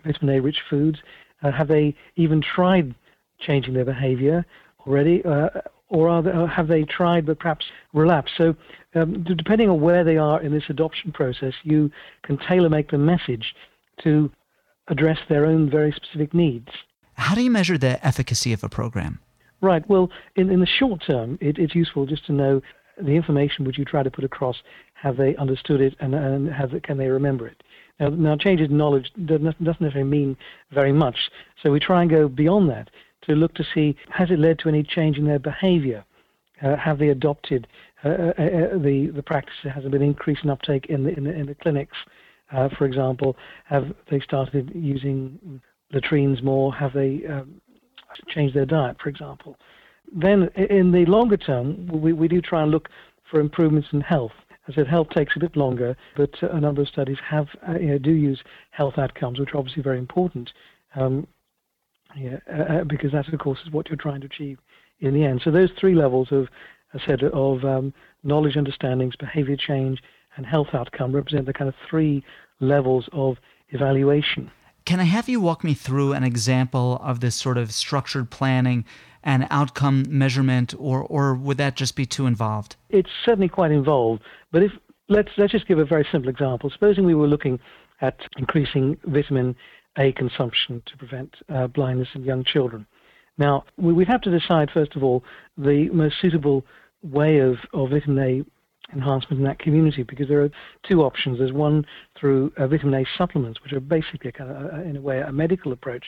vitamin 0.05 0.37
A 0.37 0.41
rich 0.41 0.61
foods? 0.69 0.99
Uh, 1.43 1.53
have 1.53 1.69
they 1.69 1.95
even 2.17 2.43
tried 2.43 2.95
changing 3.39 3.75
their 3.75 3.85
behavior 3.85 4.45
already? 4.87 5.25
Uh, 5.25 5.51
or 5.93 6.23
they, 6.23 6.33
have 6.53 6.69
they 6.69 6.85
tried 6.85 7.27
but 7.27 7.39
perhaps 7.39 7.67
relapsed? 7.93 8.33
So, 8.37 8.57
um, 8.95 9.23
depending 9.23 9.69
on 9.69 9.81
where 9.81 10.03
they 10.03 10.17
are 10.17 10.41
in 10.41 10.53
this 10.53 10.65
adoption 10.69 11.13
process, 11.13 11.53
you 11.63 11.91
can 12.23 12.39
tailor 12.39 12.71
make 12.71 12.91
the 12.91 12.99
message 12.99 13.55
to 14.03 14.31
address 14.89 15.19
their 15.29 15.45
own 15.47 15.71
very 15.71 15.93
specific 15.93 16.35
needs. 16.35 16.69
How 17.15 17.35
do 17.35 17.43
you 17.43 17.51
measure 17.51 17.79
the 17.79 18.05
efficacy 18.05 18.53
of 18.53 18.65
a 18.65 18.69
program? 18.69 19.21
Right. 19.61 19.89
Well, 19.89 20.11
in, 20.35 20.51
in 20.51 20.61
the 20.61 20.67
short 20.67 21.03
term, 21.07 21.39
it, 21.41 21.59
it's 21.59 21.75
useful 21.75 22.07
just 22.07 22.27
to 22.27 22.33
know 22.33 22.63
the 22.97 23.13
information 23.13 23.65
which 23.65 23.79
you 23.79 23.85
try 23.85 24.03
to 24.03 24.11
put 24.11 24.25
across. 24.25 24.57
Have 24.95 25.19
they 25.19 25.37
understood 25.37 25.81
it, 25.81 25.95
and, 26.01 26.15
and 26.15 26.53
have, 26.53 26.71
can 26.83 26.97
they 26.97 27.09
remember 27.09 27.47
it? 27.47 27.63
Now, 28.01 28.09
now 28.09 28.37
changes 28.37 28.71
in 28.71 28.79
knowledge 28.79 29.13
doesn't 29.27 29.61
necessarily 29.61 30.05
mean 30.05 30.37
very 30.73 30.93
much. 30.93 31.31
So 31.63 31.71
we 31.71 31.81
try 31.81 32.03
and 32.03 32.11
go 32.11 32.29
beyond 32.29 32.71
that 32.71 32.89
to 33.23 33.35
look 33.35 33.55
to 33.55 33.65
see 33.75 33.97
has 34.11 34.31
it 34.31 34.39
led 34.39 34.59
to 34.61 34.69
any 34.69 34.83
change 34.83 35.19
in 35.19 35.27
their 35.27 35.39
behavior? 35.39 36.05
Uh, 36.63 36.77
have 36.77 36.99
they 36.99 37.09
adopted 37.09 37.67
uh, 38.05 38.09
uh, 38.09 38.13
uh 38.13 38.79
the 38.79 39.11
the 39.15 39.23
practice? 39.23 39.55
Has 39.63 39.83
there 39.83 39.91
been 39.91 40.03
increase 40.03 40.39
in 40.45 40.51
uptake 40.51 40.87
in 40.87 41.05
the 41.05 41.17
in 41.17 41.25
the, 41.25 41.33
in 41.33 41.47
the 41.47 41.55
clinics? 41.55 41.97
Uh, 42.53 42.69
for 42.77 42.85
example, 42.85 43.37
have 43.65 43.93
they 44.11 44.21
started 44.21 44.71
using 44.75 45.61
latrines 45.93 46.43
more? 46.43 46.73
Have 46.75 46.93
they 46.93 47.23
um, 47.29 47.61
changed 48.29 48.55
their 48.55 48.67
diet, 48.67 48.97
for 49.03 49.09
example? 49.09 49.57
Then, 50.15 50.51
in 50.57 50.93
the 50.93 51.07
longer 51.07 51.39
term, 51.39 51.87
we, 51.89 52.13
we 52.13 52.29
do 52.29 52.43
try 52.43 52.63
and 52.63 52.71
look 52.71 52.89
for 53.31 53.41
improvements 53.41 53.89
in 53.93 54.03
health. 54.03 54.33
I 54.69 54.75
said 54.75 54.87
health 54.87 55.09
takes 55.11 55.35
a 55.37 55.41
bit 55.41 55.57
longer, 55.57 55.97
but 56.17 56.31
a 56.43 56.61
number 56.61 56.83
of 56.83 56.89
studies 56.89 57.17
have 57.29 57.49
uh, 57.69 57.79
you 57.79 57.89
know, 57.89 57.99
do 57.99 58.13
use 58.13 58.41
health 58.71 58.95
outcomes, 58.99 59.41
which 59.41 59.55
are 59.55 59.59
obviously 59.59 59.83
very 59.83 59.99
important. 59.99 60.51
Um, 60.95 61.27
yeah, 62.17 62.39
uh, 62.53 62.63
uh, 62.63 62.85
because 62.85 63.13
that, 63.13 63.33
of 63.33 63.39
course, 63.39 63.59
is 63.65 63.73
what 63.73 63.89
you're 63.89 63.97
trying 63.97 64.21
to 64.21 64.27
achieve 64.27 64.59
in 65.01 65.15
the 65.15 65.25
end. 65.25 65.41
So 65.45 65.51
those 65.51 65.71
three 65.79 65.95
levels 65.95 66.29
of, 66.31 66.49
I 66.95 67.01
said, 67.07 67.23
of 67.23 67.65
um, 67.65 67.93
knowledge, 68.23 68.57
understandings, 68.57 69.17
behavior 69.17 69.57
change, 69.57 70.03
and 70.37 70.47
health 70.47 70.69
outcome 70.73 71.13
represent 71.13 71.47
the 71.47 71.53
kind 71.53 71.69
of 71.69 71.75
three 71.89 72.25
levels 72.61 73.09
of 73.13 73.37
evaluation. 73.71 74.51
Can 74.85 74.99
I 75.01 75.05
have 75.05 75.29
you 75.29 75.41
walk 75.41 75.63
me 75.63 75.75
through 75.75 76.13
an 76.13 76.25
example 76.25 76.99
of 77.03 77.21
this 77.21 77.37
sort 77.37 77.57
of 77.57 77.73
structured 77.73 78.31
planning 78.31 78.85
and 79.23 79.47
outcome 79.51 80.05
measurement, 80.09 80.75
or, 80.77 81.03
or 81.03 81.35
would 81.35 81.57
that 81.59 81.77
just 81.77 81.95
be 81.95 82.05
too 82.05 82.27
involved? 82.27 82.75
It's 82.91 83.11
certainly 83.25 83.49
quite 83.49 83.71
involved, 83.71 84.23
but 84.51 84.63
if 84.63 84.73
let's 85.09 85.29
let's 85.37 85.53
just 85.53 85.69
give 85.69 85.79
a 85.79 85.85
very 85.85 86.07
simple 86.11 86.29
example. 86.29 86.71
Supposing 86.71 87.05
we 87.05 87.15
were 87.15 87.29
looking 87.29 87.61
at 88.01 88.17
increasing 88.37 88.99
vitamin 89.05 89.55
a 89.99 90.13
consumption 90.13 90.83
to 90.87 90.97
prevent 90.97 91.35
uh, 91.49 91.67
blindness 91.67 92.09
in 92.15 92.25
young 92.25 92.45
children. 92.45 92.87
Now, 93.39 93.65
we, 93.77 94.05
have 94.05 94.21
to 94.23 94.31
decide, 94.31 94.71
first 94.73 94.95
of 94.95 95.03
all, 95.03 95.25
the 95.57 95.89
most 95.91 96.17
suitable 96.21 96.65
way 97.03 97.39
of, 97.39 97.57
of 97.73 97.91
vitamin 97.91 98.19
A 98.19 98.95
enhancement 98.95 99.41
in 99.41 99.47
that 99.47 99.59
community 99.59 100.03
because 100.03 100.29
there 100.29 100.43
are 100.43 100.51
two 100.87 101.03
options. 101.03 101.39
There's 101.39 101.53
one 101.53 101.87
through 102.19 102.53
uh, 102.59 102.67
vitamin 102.67 102.95
A 102.95 103.07
supplements, 103.17 103.63
which 103.63 103.73
are 103.73 103.81
basically 103.81 104.33
kind 104.33 104.51
of, 104.51 104.73
uh, 104.73 104.83
in 104.83 104.97
a 104.97 105.01
way, 105.01 105.21
a 105.21 105.33
medical 105.33 105.73
approach, 105.73 106.05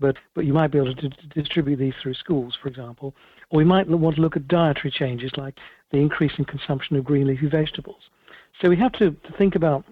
but, 0.00 0.16
but 0.34 0.44
you 0.44 0.52
might 0.52 0.72
be 0.72 0.78
able 0.78 0.94
to, 0.94 1.08
to 1.08 1.26
distribute 1.34 1.76
these 1.76 1.94
through 2.02 2.14
schools, 2.14 2.58
for 2.60 2.68
example. 2.68 3.14
Or 3.50 3.58
we 3.58 3.64
might 3.64 3.88
want 3.88 4.16
to 4.16 4.22
look 4.22 4.36
at 4.36 4.48
dietary 4.48 4.90
changes 4.90 5.30
like 5.36 5.54
the 5.92 5.98
increase 5.98 6.32
in 6.38 6.44
consumption 6.44 6.96
of 6.96 7.04
green 7.04 7.28
leafy 7.28 7.48
vegetables. 7.48 8.02
So 8.60 8.68
we 8.68 8.76
have 8.76 8.92
to, 8.92 9.12
to 9.12 9.32
think 9.38 9.54
about 9.54 9.84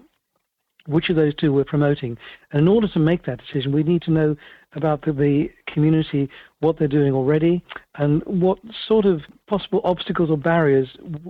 which 0.87 1.09
of 1.09 1.15
those 1.15 1.33
two 1.35 1.53
we're 1.53 1.63
promoting. 1.63 2.17
And 2.51 2.61
in 2.61 2.67
order 2.67 2.87
to 2.89 2.99
make 2.99 3.25
that 3.25 3.39
decision, 3.39 3.71
we 3.71 3.83
need 3.83 4.01
to 4.03 4.11
know 4.11 4.35
about 4.75 5.03
the, 5.05 5.11
the, 5.11 5.49
community, 5.71 6.29
what 6.59 6.77
they're 6.77 6.87
doing 6.87 7.13
already, 7.13 7.63
and 7.95 8.21
what 8.25 8.59
sort 8.87 9.05
of 9.05 9.21
possible 9.47 9.81
obstacles 9.83 10.29
or 10.29 10.37
barriers 10.37 10.87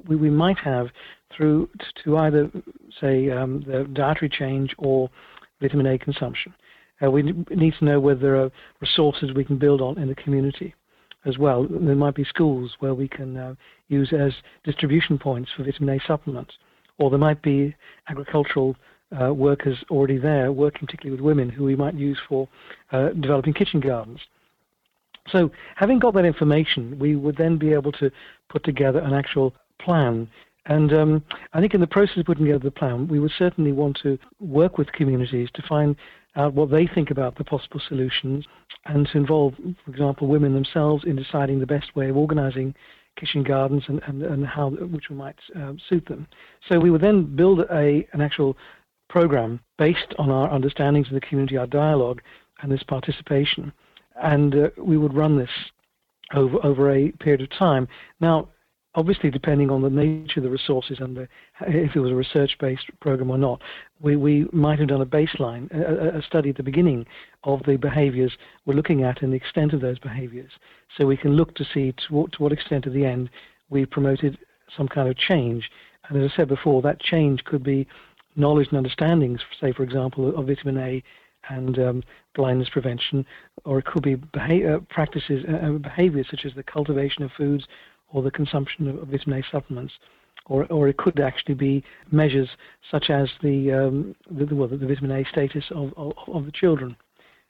we, 0.07 0.15
we 0.15 0.29
might 0.29 0.57
have 0.57 0.87
through 1.35 1.69
to 2.03 2.17
either, 2.17 2.51
say, 2.99 3.29
um, 3.29 3.63
the 3.65 3.87
dietary 3.93 4.29
change 4.29 4.73
or 4.77 5.09
vitamin 5.61 5.87
A 5.87 5.97
consumption. 5.97 6.53
Uh, 7.03 7.09
we 7.09 7.21
need 7.21 7.73
to 7.79 7.85
know 7.85 7.99
whether 7.99 8.19
there 8.19 8.41
are 8.41 8.51
resources 8.81 9.31
we 9.33 9.43
can 9.43 9.57
build 9.57 9.81
on 9.81 9.97
in 9.97 10.07
the 10.07 10.15
community 10.15 10.73
as 11.25 11.37
well. 11.37 11.65
There 11.69 11.95
might 11.95 12.15
be 12.15 12.25
schools 12.25 12.73
where 12.79 12.93
we 12.93 13.07
can 13.07 13.37
uh, 13.37 13.55
use 13.87 14.13
as 14.13 14.33
distribution 14.63 15.17
points 15.17 15.51
for 15.55 15.63
vitamin 15.63 15.97
A 15.97 15.99
supplements, 16.05 16.53
or 16.97 17.09
there 17.09 17.19
might 17.19 17.41
be 17.41 17.75
agricultural 18.09 18.75
uh, 19.21 19.33
workers 19.33 19.77
already 19.89 20.17
there, 20.17 20.51
working 20.51 20.87
particularly 20.87 21.11
with 21.11 21.25
women 21.25 21.49
who 21.49 21.63
we 21.63 21.75
might 21.75 21.95
use 21.95 22.19
for 22.27 22.47
uh, 22.91 23.09
developing 23.09 23.53
kitchen 23.53 23.79
gardens. 23.79 24.19
So, 25.31 25.51
having 25.75 25.99
got 25.99 26.13
that 26.15 26.25
information, 26.25 26.99
we 26.99 27.15
would 27.15 27.37
then 27.37 27.57
be 27.57 27.71
able 27.71 27.93
to 27.93 28.11
put 28.49 28.63
together 28.63 28.99
an 28.99 29.13
actual 29.13 29.53
plan. 29.79 30.29
And 30.65 30.93
um, 30.93 31.23
I 31.53 31.59
think 31.59 31.73
in 31.73 31.81
the 31.81 31.87
process 31.87 32.17
of 32.17 32.25
putting 32.25 32.45
together 32.45 32.63
the 32.63 32.71
plan, 32.71 33.07
we 33.07 33.19
would 33.19 33.31
certainly 33.37 33.71
want 33.71 33.99
to 34.03 34.17
work 34.39 34.77
with 34.77 34.91
communities 34.91 35.49
to 35.53 35.63
find 35.67 35.95
out 36.35 36.53
what 36.53 36.71
they 36.71 36.87
think 36.87 37.11
about 37.11 37.37
the 37.37 37.43
possible 37.43 37.81
solutions 37.87 38.45
and 38.85 39.07
to 39.07 39.17
involve, 39.17 39.53
for 39.55 39.91
example, 39.91 40.27
women 40.27 40.53
themselves 40.53 41.03
in 41.05 41.15
deciding 41.15 41.59
the 41.59 41.65
best 41.65 41.95
way 41.95 42.09
of 42.09 42.17
organizing 42.17 42.73
kitchen 43.15 43.43
gardens 43.43 43.83
and, 43.87 44.01
and, 44.07 44.23
and 44.23 44.45
how 44.45 44.69
which 44.69 45.09
might 45.09 45.35
uh, 45.55 45.73
suit 45.87 46.05
them. 46.07 46.27
So 46.69 46.79
we 46.79 46.89
would 46.89 47.01
then 47.01 47.35
build 47.35 47.59
a, 47.71 48.07
an 48.13 48.21
actual 48.21 48.57
program 49.13 49.59
based 49.77 50.15
on 50.17 50.31
our 50.31 50.51
understandings 50.51 51.07
of 51.07 51.13
the 51.13 51.21
community, 51.21 51.55
our 51.55 51.67
dialogue, 51.67 52.19
and 52.61 52.71
this 52.71 52.81
participation. 52.81 53.71
And 54.23 54.55
uh, 54.55 54.69
we 54.75 54.97
would 54.97 55.13
run 55.13 55.37
this 55.37 55.51
over, 56.33 56.57
over 56.65 56.91
a 56.91 57.11
period 57.11 57.41
of 57.41 57.49
time. 57.51 57.87
Now, 58.19 58.49
obviously, 58.95 59.29
depending 59.29 59.69
on 59.69 59.83
the 59.83 59.89
nature 59.91 60.39
of 60.39 60.45
the 60.45 60.49
resources 60.49 60.97
and 60.99 61.15
the, 61.15 61.27
if 61.61 61.95
it 61.95 61.99
was 61.99 62.11
a 62.11 62.15
research 62.15 62.57
based 62.59 62.85
program 63.01 63.29
or 63.29 63.37
not, 63.37 63.61
we, 64.01 64.15
we 64.15 64.47
might 64.51 64.79
have 64.79 64.87
done 64.87 65.01
a 65.01 65.05
baseline, 65.05 65.71
a, 65.71 66.17
a 66.17 66.23
study 66.23 66.49
at 66.49 66.57
the 66.57 66.63
beginning 66.63 67.05
of 67.43 67.61
the 67.67 67.75
behaviors 67.75 68.31
we're 68.65 68.73
looking 68.73 69.03
at 69.03 69.21
and 69.21 69.31
the 69.31 69.37
extent 69.37 69.73
of 69.73 69.81
those 69.81 69.99
behaviors. 69.99 70.51
So 70.97 71.05
we 71.05 71.17
can 71.17 71.33
look 71.33 71.53
to 71.55 71.65
see 71.71 71.91
to 71.91 72.13
what, 72.15 72.31
to 72.31 72.41
what 72.41 72.51
extent 72.51 72.87
at 72.87 72.93
the 72.93 73.05
end 73.05 73.29
we 73.69 73.85
promoted 73.85 74.39
some 74.75 74.87
kind 74.87 75.07
of 75.07 75.15
change. 75.17 75.69
And 76.09 76.21
as 76.21 76.31
I 76.31 76.35
said 76.35 76.47
before, 76.47 76.81
that 76.81 76.99
change 76.99 77.43
could 77.43 77.63
be 77.63 77.87
knowledge 78.35 78.67
and 78.71 78.77
understandings, 78.77 79.41
say, 79.59 79.71
for 79.71 79.83
example, 79.83 80.35
of 80.37 80.47
vitamin 80.47 80.77
A 80.77 81.03
and 81.49 81.77
um, 81.77 82.03
blindness 82.35 82.69
prevention, 82.69 83.25
or 83.65 83.79
it 83.79 83.85
could 83.85 84.03
be 84.03 84.15
uh, 84.15 84.79
practices, 84.89 85.43
uh, 85.47 85.57
uh, 85.57 85.71
behaviors 85.71 86.27
such 86.29 86.45
as 86.45 86.53
the 86.55 86.63
cultivation 86.63 87.23
of 87.23 87.31
foods 87.37 87.65
or 88.09 88.21
the 88.21 88.31
consumption 88.31 88.87
of, 88.87 88.97
of 88.97 89.07
vitamin 89.09 89.39
A 89.39 89.43
supplements. 89.51 89.93
Or, 90.47 90.65
or 90.65 90.89
it 90.89 90.97
could 90.97 91.21
actually 91.21 91.55
be 91.55 91.85
measures 92.11 92.49
such 92.91 93.09
as 93.09 93.29
the, 93.41 93.71
um, 93.71 94.15
the, 94.29 94.53
well, 94.53 94.67
the 94.67 94.77
vitamin 94.77 95.11
A 95.11 95.23
status 95.29 95.63
of, 95.71 95.93
of, 95.95 96.11
of 96.27 96.45
the 96.45 96.51
children 96.51 96.97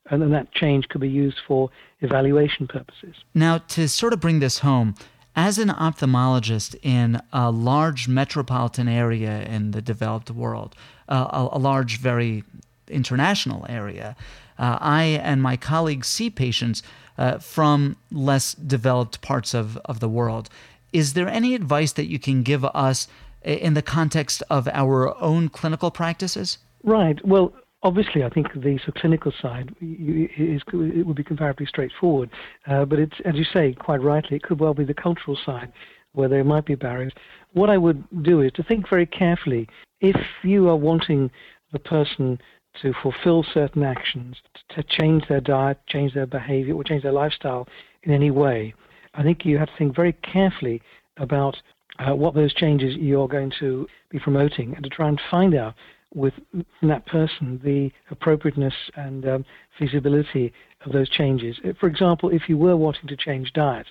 and 0.09 0.21
then 0.21 0.31
that 0.31 0.51
change 0.51 0.87
could 0.89 1.01
be 1.01 1.09
used 1.09 1.37
for 1.47 1.69
evaluation 2.01 2.67
purposes. 2.67 3.15
Now, 3.33 3.59
to 3.59 3.87
sort 3.87 4.13
of 4.13 4.19
bring 4.19 4.39
this 4.39 4.59
home, 4.59 4.95
as 5.35 5.57
an 5.57 5.69
ophthalmologist 5.69 6.75
in 6.81 7.21
a 7.31 7.51
large 7.51 8.07
metropolitan 8.07 8.87
area 8.87 9.41
in 9.43 9.71
the 9.71 9.81
developed 9.81 10.29
world, 10.29 10.75
uh, 11.09 11.27
a, 11.31 11.57
a, 11.57 11.59
large, 11.59 11.99
very 11.99 12.43
international 12.87 13.65
area, 13.67 14.15
uh, 14.59 14.77
I 14.79 15.03
and 15.03 15.41
my 15.41 15.57
colleagues 15.57 16.07
see 16.07 16.29
patients 16.29 16.83
uh, 17.17 17.39
from 17.39 17.95
less 18.11 18.53
developed 18.53 19.21
parts 19.21 19.53
of, 19.53 19.77
of 19.85 19.99
the 19.99 20.09
world. 20.09 20.49
Is 20.91 21.13
there 21.13 21.27
any 21.27 21.55
advice 21.55 21.91
that 21.93 22.05
you 22.05 22.19
can 22.19 22.43
give 22.43 22.63
us 22.65 23.07
in 23.43 23.73
the 23.73 23.81
context 23.81 24.43
of 24.49 24.67
our 24.67 25.19
own 25.21 25.49
clinical 25.49 25.91
practices? 25.91 26.59
Right. 26.83 27.23
Well, 27.25 27.53
Obviously, 27.83 28.23
I 28.23 28.29
think 28.29 28.47
the 28.53 28.79
clinical 28.95 29.33
side 29.41 29.75
is, 29.81 30.61
it 30.71 31.05
would 31.05 31.17
be 31.17 31.23
comparably 31.23 31.67
straightforward, 31.67 32.29
uh, 32.67 32.85
but 32.85 32.97
it's 32.97 33.15
as 33.25 33.35
you 33.35 33.43
say 33.43 33.73
quite 33.73 34.01
rightly, 34.01 34.37
it 34.37 34.43
could 34.43 34.59
well 34.61 34.73
be 34.73 34.85
the 34.85 34.93
cultural 34.93 35.37
side 35.45 35.71
where 36.13 36.29
there 36.29 36.45
might 36.45 36.65
be 36.65 36.75
barriers. 36.75 37.11
What 37.51 37.69
I 37.69 37.77
would 37.77 38.03
do 38.23 38.41
is 38.41 38.53
to 38.53 38.63
think 38.63 38.89
very 38.89 39.05
carefully 39.05 39.67
if 39.99 40.15
you 40.43 40.69
are 40.69 40.77
wanting 40.77 41.29
the 41.73 41.79
person 41.79 42.39
to 42.81 42.93
fulfill 43.01 43.45
certain 43.53 43.83
actions, 43.83 44.37
to 44.69 44.83
change 44.83 45.27
their 45.27 45.41
diet, 45.41 45.77
change 45.87 46.13
their 46.13 46.25
behavior, 46.25 46.75
or 46.75 46.83
change 46.83 47.03
their 47.03 47.11
lifestyle 47.11 47.67
in 48.03 48.11
any 48.11 48.31
way. 48.31 48.73
I 49.13 49.23
think 49.23 49.45
you 49.45 49.57
have 49.57 49.67
to 49.67 49.77
think 49.77 49.95
very 49.95 50.13
carefully 50.13 50.81
about 51.17 51.55
uh, 51.99 52.15
what 52.15 52.33
those 52.33 52.53
changes 52.53 52.95
you're 52.95 53.27
going 53.27 53.51
to 53.59 53.87
be 54.09 54.19
promoting 54.19 54.73
and 54.73 54.83
to 54.83 54.89
try 54.89 55.07
and 55.07 55.21
find 55.29 55.53
out 55.53 55.75
with 56.13 56.33
that 56.81 57.05
person 57.05 57.59
the 57.63 57.91
appropriateness 58.11 58.73
and 58.95 59.27
um, 59.27 59.45
feasibility 59.77 60.53
of 60.85 60.91
those 60.91 61.09
changes. 61.09 61.57
For 61.79 61.87
example, 61.87 62.29
if 62.29 62.43
you 62.47 62.57
were 62.57 62.77
wanting 62.77 63.07
to 63.07 63.17
change 63.17 63.53
diet, 63.53 63.87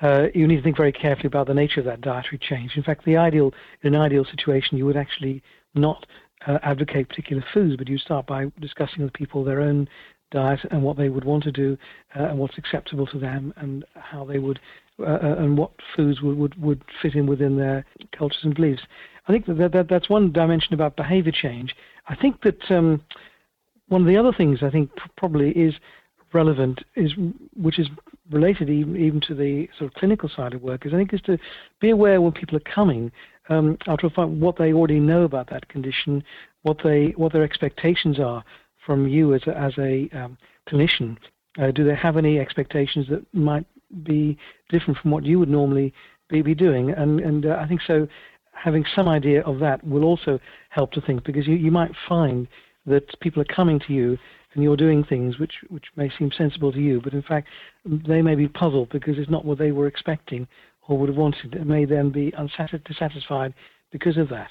uh, 0.00 0.26
you 0.34 0.46
need 0.46 0.56
to 0.56 0.62
think 0.62 0.76
very 0.76 0.92
carefully 0.92 1.26
about 1.26 1.46
the 1.48 1.54
nature 1.54 1.80
of 1.80 1.86
that 1.86 2.00
dietary 2.00 2.38
change. 2.38 2.72
In 2.76 2.82
fact, 2.82 3.04
the 3.04 3.16
ideal, 3.16 3.52
in 3.82 3.94
an 3.94 4.00
ideal 4.00 4.24
situation, 4.24 4.78
you 4.78 4.86
would 4.86 4.96
actually 4.96 5.42
not 5.74 6.06
uh, 6.46 6.58
advocate 6.62 7.08
particular 7.08 7.44
foods, 7.52 7.76
but 7.76 7.88
you 7.88 7.98
start 7.98 8.26
by 8.26 8.50
discussing 8.60 9.02
with 9.02 9.12
people 9.12 9.42
their 9.42 9.60
own 9.60 9.88
diet 10.30 10.60
and 10.70 10.82
what 10.82 10.96
they 10.96 11.08
would 11.08 11.24
want 11.24 11.42
to 11.42 11.52
do 11.52 11.76
uh, 12.16 12.24
and 12.24 12.38
what's 12.38 12.58
acceptable 12.58 13.06
to 13.06 13.18
them 13.18 13.52
and 13.56 13.84
how 13.94 14.24
they 14.24 14.38
would 14.38 14.60
uh, 15.00 15.04
uh, 15.04 15.36
and 15.38 15.56
what 15.56 15.70
foods 15.94 16.20
would, 16.22 16.36
would, 16.36 16.60
would 16.60 16.82
fit 17.00 17.14
in 17.14 17.24
within 17.24 17.56
their 17.56 17.84
cultures 18.16 18.40
and 18.42 18.56
beliefs. 18.56 18.82
I 19.28 19.32
think 19.32 19.46
that, 19.46 19.72
that 19.72 19.88
that's 19.88 20.08
one 20.08 20.32
dimension 20.32 20.74
about 20.74 20.96
behavior 20.96 21.32
change. 21.32 21.74
I 22.08 22.16
think 22.16 22.42
that 22.42 22.70
um, 22.70 23.02
one 23.88 24.00
of 24.00 24.06
the 24.06 24.16
other 24.16 24.32
things 24.32 24.60
I 24.62 24.70
think 24.70 24.90
probably 25.16 25.50
is 25.50 25.74
relevant 26.32 26.80
is 26.96 27.12
which 27.56 27.78
is 27.78 27.88
related 28.30 28.68
even, 28.68 28.96
even 28.96 29.20
to 29.22 29.34
the 29.34 29.68
sort 29.78 29.90
of 29.90 29.94
clinical 29.94 30.28
side 30.28 30.54
of 30.54 30.62
work 30.62 30.84
is 30.84 30.92
I 30.92 30.96
think 30.96 31.14
is 31.14 31.22
to 31.22 31.38
be 31.80 31.90
aware 31.90 32.20
when 32.20 32.32
people 32.32 32.56
are 32.56 32.74
coming 32.74 33.10
um, 33.48 33.78
after 33.86 34.08
what 34.08 34.56
they 34.58 34.72
already 34.72 35.00
know 35.00 35.22
about 35.22 35.48
that 35.50 35.68
condition, 35.68 36.22
what 36.62 36.78
they 36.84 37.14
what 37.16 37.32
their 37.32 37.44
expectations 37.44 38.18
are 38.18 38.44
from 38.84 39.08
you 39.08 39.34
as 39.34 39.42
a, 39.46 39.56
as 39.56 39.72
a 39.78 40.08
um, 40.12 40.38
clinician. 40.68 41.16
Uh, 41.60 41.70
do 41.70 41.84
they 41.84 41.94
have 41.94 42.16
any 42.16 42.38
expectations 42.38 43.06
that 43.08 43.22
might 43.34 43.66
be 44.02 44.38
different 44.68 44.98
from 44.98 45.10
what 45.10 45.24
you 45.24 45.38
would 45.38 45.48
normally 45.48 45.92
be, 46.28 46.42
be 46.42 46.54
doing? 46.54 46.90
And 46.90 47.20
and 47.20 47.46
uh, 47.46 47.58
I 47.60 47.66
think 47.66 47.80
so. 47.86 48.06
Having 48.62 48.84
some 48.94 49.08
idea 49.08 49.42
of 49.42 49.60
that 49.60 49.84
will 49.86 50.04
also 50.04 50.38
help 50.70 50.92
to 50.92 51.00
think 51.00 51.24
because 51.24 51.46
you, 51.46 51.54
you 51.54 51.70
might 51.70 51.92
find 52.08 52.48
that 52.86 53.18
people 53.20 53.40
are 53.40 53.54
coming 53.54 53.80
to 53.86 53.92
you 53.92 54.18
and 54.54 54.62
you're 54.64 54.76
doing 54.76 55.04
things 55.04 55.38
which, 55.38 55.52
which 55.68 55.84
may 55.96 56.10
seem 56.18 56.30
sensible 56.36 56.72
to 56.72 56.80
you, 56.80 57.00
but 57.02 57.12
in 57.12 57.22
fact 57.22 57.48
they 57.84 58.22
may 58.22 58.34
be 58.34 58.48
puzzled 58.48 58.88
because 58.90 59.18
it's 59.18 59.30
not 59.30 59.44
what 59.44 59.58
they 59.58 59.72
were 59.72 59.86
expecting 59.86 60.48
or 60.88 60.98
would 60.98 61.08
have 61.08 61.18
wanted 61.18 61.54
and 61.54 61.66
may 61.66 61.84
then 61.84 62.10
be 62.10 62.32
dissatisfied 62.86 63.54
because 63.92 64.16
of 64.16 64.28
that. 64.28 64.50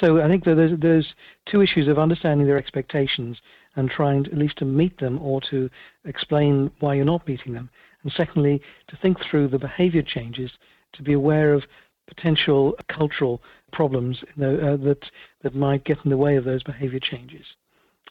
So 0.00 0.20
I 0.20 0.28
think 0.28 0.44
that 0.44 0.56
there's, 0.56 0.78
there's 0.80 1.06
two 1.50 1.62
issues 1.62 1.86
of 1.86 1.98
understanding 1.98 2.46
their 2.46 2.58
expectations 2.58 3.36
and 3.76 3.88
trying 3.90 4.24
to, 4.24 4.32
at 4.32 4.38
least 4.38 4.58
to 4.58 4.64
meet 4.64 4.98
them 4.98 5.20
or 5.22 5.40
to 5.50 5.70
explain 6.04 6.70
why 6.80 6.94
you're 6.94 7.04
not 7.04 7.26
meeting 7.28 7.52
them. 7.52 7.70
And 8.02 8.12
secondly, 8.16 8.60
to 8.88 8.96
think 8.96 9.18
through 9.30 9.48
the 9.48 9.58
behavior 9.58 10.02
changes, 10.02 10.50
to 10.94 11.02
be 11.02 11.12
aware 11.12 11.54
of 11.54 11.62
potential 12.06 12.74
cultural 12.88 13.42
problems 13.72 14.18
uh, 14.22 14.76
that, 14.76 15.00
that 15.42 15.54
might 15.54 15.84
get 15.84 15.98
in 16.04 16.10
the 16.10 16.16
way 16.16 16.36
of 16.36 16.44
those 16.44 16.62
behavior 16.62 17.00
changes 17.00 17.44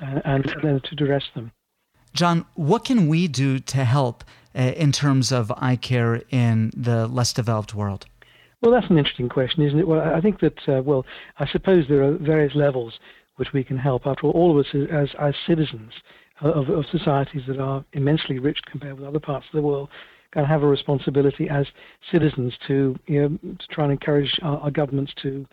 uh, 0.01 0.19
and 0.25 0.55
then 0.61 0.81
to 0.83 0.91
address 0.91 1.23
them. 1.35 1.51
John, 2.13 2.45
what 2.55 2.85
can 2.85 3.07
we 3.07 3.27
do 3.27 3.59
to 3.59 3.83
help 3.85 4.23
uh, 4.55 4.61
in 4.61 4.91
terms 4.91 5.31
of 5.31 5.51
eye 5.57 5.75
care 5.75 6.21
in 6.29 6.71
the 6.75 7.07
less 7.07 7.33
developed 7.33 7.73
world? 7.73 8.05
Well, 8.61 8.71
that's 8.71 8.89
an 8.89 8.97
interesting 8.97 9.29
question, 9.29 9.63
isn't 9.63 9.79
it? 9.79 9.87
Well, 9.87 10.01
I 10.01 10.21
think 10.21 10.39
that, 10.39 10.69
uh, 10.69 10.81
well, 10.83 11.05
I 11.39 11.47
suppose 11.47 11.85
there 11.89 12.03
are 12.03 12.13
various 12.13 12.55
levels 12.55 12.99
which 13.35 13.51
we 13.51 13.63
can 13.63 13.77
help. 13.77 14.05
After 14.05 14.27
all, 14.27 14.31
all 14.31 14.59
of 14.59 14.65
us 14.65 14.73
as, 14.91 15.09
as 15.19 15.33
citizens 15.47 15.91
of, 16.41 16.69
of 16.69 16.85
societies 16.91 17.43
that 17.47 17.59
are 17.59 17.83
immensely 17.93 18.39
rich 18.39 18.59
compared 18.69 18.99
with 18.99 19.07
other 19.07 19.19
parts 19.19 19.47
of 19.47 19.53
the 19.53 19.67
world 19.67 19.89
can 20.33 20.45
have 20.45 20.63
a 20.63 20.67
responsibility 20.67 21.47
as 21.49 21.65
citizens 22.11 22.53
to, 22.67 22.97
you 23.05 23.21
know, 23.21 23.55
to 23.57 23.67
try 23.67 23.85
and 23.85 23.93
encourage 23.93 24.39
our, 24.41 24.57
our 24.59 24.71
governments 24.71 25.13
to 25.21 25.45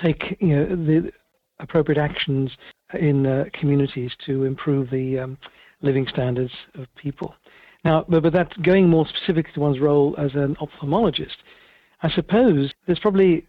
take 0.00 0.36
you 0.40 0.56
know, 0.56 0.66
the 0.76 1.12
appropriate 1.58 1.98
actions 1.98 2.50
in 2.98 3.26
uh, 3.26 3.44
communities 3.52 4.12
to 4.26 4.44
improve 4.44 4.90
the 4.90 5.18
um, 5.18 5.38
living 5.82 6.06
standards 6.08 6.52
of 6.74 6.86
people. 6.96 7.34
Now, 7.84 8.04
but, 8.08 8.22
but 8.22 8.32
that's 8.32 8.56
going 8.58 8.88
more 8.88 9.06
specifically 9.08 9.52
to 9.54 9.60
one's 9.60 9.80
role 9.80 10.14
as 10.18 10.34
an 10.34 10.56
ophthalmologist. 10.56 11.36
I 12.02 12.10
suppose 12.10 12.72
there's 12.86 13.00
probably 13.00 13.46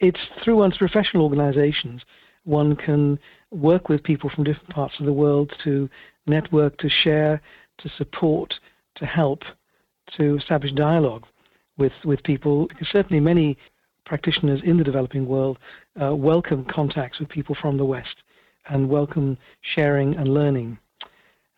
it's 0.00 0.18
through 0.42 0.56
one's 0.56 0.76
professional 0.76 1.24
organizations 1.24 2.02
one 2.44 2.74
can 2.74 3.18
work 3.50 3.88
with 3.88 4.02
people 4.02 4.30
from 4.30 4.44
different 4.44 4.70
parts 4.70 4.94
of 4.98 5.06
the 5.06 5.12
world 5.12 5.52
to 5.64 5.88
network, 6.26 6.76
to 6.78 6.88
share, 6.88 7.40
to 7.78 7.90
support, 7.96 8.54
to 8.96 9.06
help, 9.06 9.42
to 10.16 10.36
establish 10.36 10.72
dialogue 10.72 11.24
with, 11.78 11.92
with 12.04 12.22
people. 12.22 12.68
Certainly 12.90 13.20
many 13.20 13.56
practitioners 14.04 14.60
in 14.64 14.76
the 14.76 14.84
developing 14.84 15.26
world 15.26 15.58
uh, 16.00 16.14
welcome 16.14 16.64
contacts 16.70 17.18
with 17.18 17.28
people 17.28 17.56
from 17.60 17.76
the 17.76 17.84
West 17.84 18.16
and 18.68 18.88
welcome 18.88 19.36
sharing 19.74 20.14
and 20.16 20.28
learning. 20.28 20.78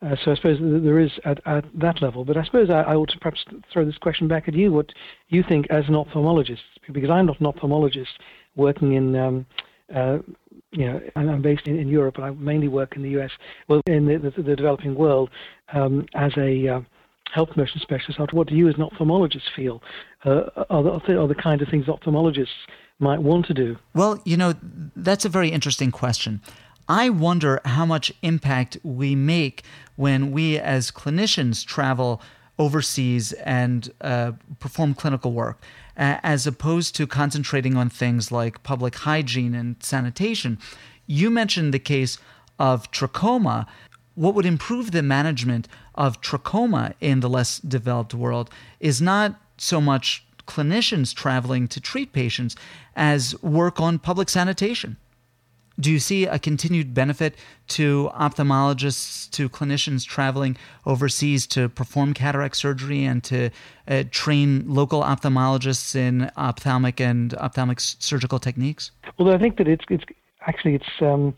Uh, 0.05 0.17
so 0.23 0.33
I 0.33 0.35
suppose 0.35 0.59
there 0.61 0.99
is 0.99 1.11
at, 1.25 1.41
at, 1.47 1.65
that 1.75 2.03
level. 2.03 2.25
But 2.25 2.37
I 2.37 2.45
suppose 2.45 2.69
I, 2.69 2.83
I, 2.83 2.95
ought 2.95 3.09
to 3.11 3.19
perhaps 3.19 3.45
throw 3.73 3.85
this 3.85 3.97
question 3.97 4.29
back 4.29 4.49
at 4.49 4.55
you. 4.55 4.73
What 4.73 4.91
you 5.29 5.43
think 5.49 5.67
as 5.71 5.85
an 5.89 5.95
ophthalmologist, 5.95 6.59
because 6.93 7.09
I'm 7.11 7.27
not 7.27 7.41
an 7.41 7.47
ophthalmologist 7.47 8.09
working 8.55 8.95
in, 8.95 9.17
um, 9.17 9.47
uh, 9.95 10.19
you 10.73 10.87
know, 10.87 11.01
I'm 11.17 11.41
based 11.41 11.67
in, 11.67 11.79
in, 11.79 11.89
Europe, 11.89 12.17
and 12.17 12.25
I 12.25 12.31
mainly 12.31 12.69
work 12.69 12.97
in 12.97 13.03
the 13.03 13.19
US, 13.21 13.31
well, 13.69 13.81
in 13.87 14.07
the, 14.07 14.19
the, 14.19 14.43
the 14.43 14.57
developing 14.57 14.95
world 14.95 15.31
um, 15.73 16.07
as 16.15 16.33
a 16.37 16.69
uh, 16.69 16.81
health 17.33 17.51
promotion 17.51 17.81
specialist. 17.81 18.33
What 18.33 18.49
do 18.49 18.55
you 18.55 18.69
as 18.69 18.77
an 18.77 18.83
ophthalmologist 18.83 19.51
feel 19.55 19.83
uh, 20.25 20.45
are, 20.71 20.83
the, 20.83 21.19
are 21.19 21.29
the 21.29 21.35
kind 21.35 21.63
of 21.63 21.69
things 21.69 21.87
ophthalmologists 21.87 22.49
might 22.99 23.23
want 23.23 23.47
to 23.47 23.55
do? 23.55 23.77
Well, 23.95 24.21
you 24.25 24.37
know, 24.37 24.55
that's 24.97 25.25
a 25.25 25.29
very 25.29 25.49
interesting 25.49 25.91
question. 25.91 26.41
I 26.89 27.09
wonder 27.09 27.61
how 27.65 27.87
much 27.87 28.13
impact 28.23 28.77
we 28.83 29.15
make 29.15 29.65
when 29.97 30.33
we 30.33 30.59
as 30.59 30.91
clinicians 30.91 31.65
travel 31.65 32.21
overseas 32.59 33.33
and 33.33 33.91
uh, 34.01 34.33
perform 34.61 34.95
clinical 34.95 35.33
work, 35.33 35.61
as 35.97 36.47
opposed 36.47 36.95
to 36.97 37.07
concentrating 37.07 37.77
on 37.77 37.89
things 37.89 38.31
like 38.31 38.63
public 38.63 38.95
hygiene 38.97 39.55
and 39.55 39.77
sanitation. 39.83 40.59
You 41.07 41.31
mentioned 41.31 41.75
the 41.75 41.79
case 41.79 42.19
of 42.59 42.91
trachoma. 42.91 43.67
What 44.15 44.35
would 44.35 44.47
improve 44.47 44.93
the 44.93 45.03
management 45.03 45.67
of 45.95 46.21
trachoma 46.21 46.95
in 47.01 47.21
the 47.21 47.29
less 47.29 47.59
developed 47.59 48.15
world 48.15 48.51
is 48.81 49.01
not 49.01 49.41
so 49.57 49.81
much 49.81 50.27
clinicians 50.47 51.15
traveling 51.15 51.69
to 51.69 51.81
treat 51.81 52.13
patients 52.13 52.57
as 52.97 53.41
work 53.43 53.81
on 53.81 53.99
public 53.99 54.29
sanitation. 54.29 54.97
Do 55.81 55.91
you 55.91 55.99
see 55.99 56.25
a 56.25 56.39
continued 56.39 56.95
benefit 56.95 57.35
to 57.69 58.11
ophthalmologists, 58.15 59.29
to 59.31 59.49
clinicians 59.49 60.07
traveling 60.07 60.57
overseas 60.87 61.49
to 61.49 61.69
perform 61.69 62.15
cataract 62.15 62.57
surgery 62.57 63.05
and 63.05 63.25
to 63.25 63.51
uh, 63.89 64.05
train 64.11 64.65
local 64.69 65.03
ophthalmologists 65.03 65.97
in 65.97 66.31
ophthalmic 66.37 67.01
and 67.01 67.35
ophthalmic 67.35 67.81
surgical 67.81 68.39
techniques? 68.39 68.93
Well, 69.19 69.35
I 69.35 69.39
think 69.39 69.57
that 69.57 69.67
it's, 69.67 69.85
it's 69.91 70.05
actually 70.47 70.77
it's 70.77 71.01
um, 71.01 71.35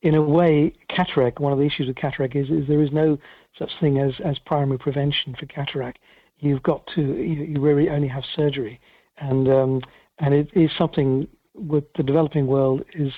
in 0.00 0.14
a 0.14 0.22
way 0.22 0.72
cataract. 0.88 1.38
One 1.38 1.52
of 1.52 1.58
the 1.58 1.66
issues 1.66 1.86
with 1.88 1.96
cataract 1.96 2.34
is, 2.34 2.48
is 2.48 2.66
there 2.68 2.82
is 2.82 2.92
no 2.92 3.18
such 3.58 3.70
thing 3.80 3.98
as, 3.98 4.12
as 4.24 4.38
primary 4.40 4.78
prevention 4.78 5.34
for 5.38 5.46
cataract. 5.46 5.98
You've 6.38 6.62
got 6.62 6.86
to 6.94 7.00
you, 7.00 7.44
you 7.44 7.60
really 7.60 7.88
only 7.88 8.08
have 8.08 8.24
surgery, 8.34 8.78
and 9.18 9.48
um, 9.48 9.80
and 10.18 10.34
it 10.34 10.48
is 10.54 10.70
something 10.76 11.26
with 11.54 11.84
the 11.96 12.02
developing 12.02 12.46
world 12.46 12.84
is 12.94 13.12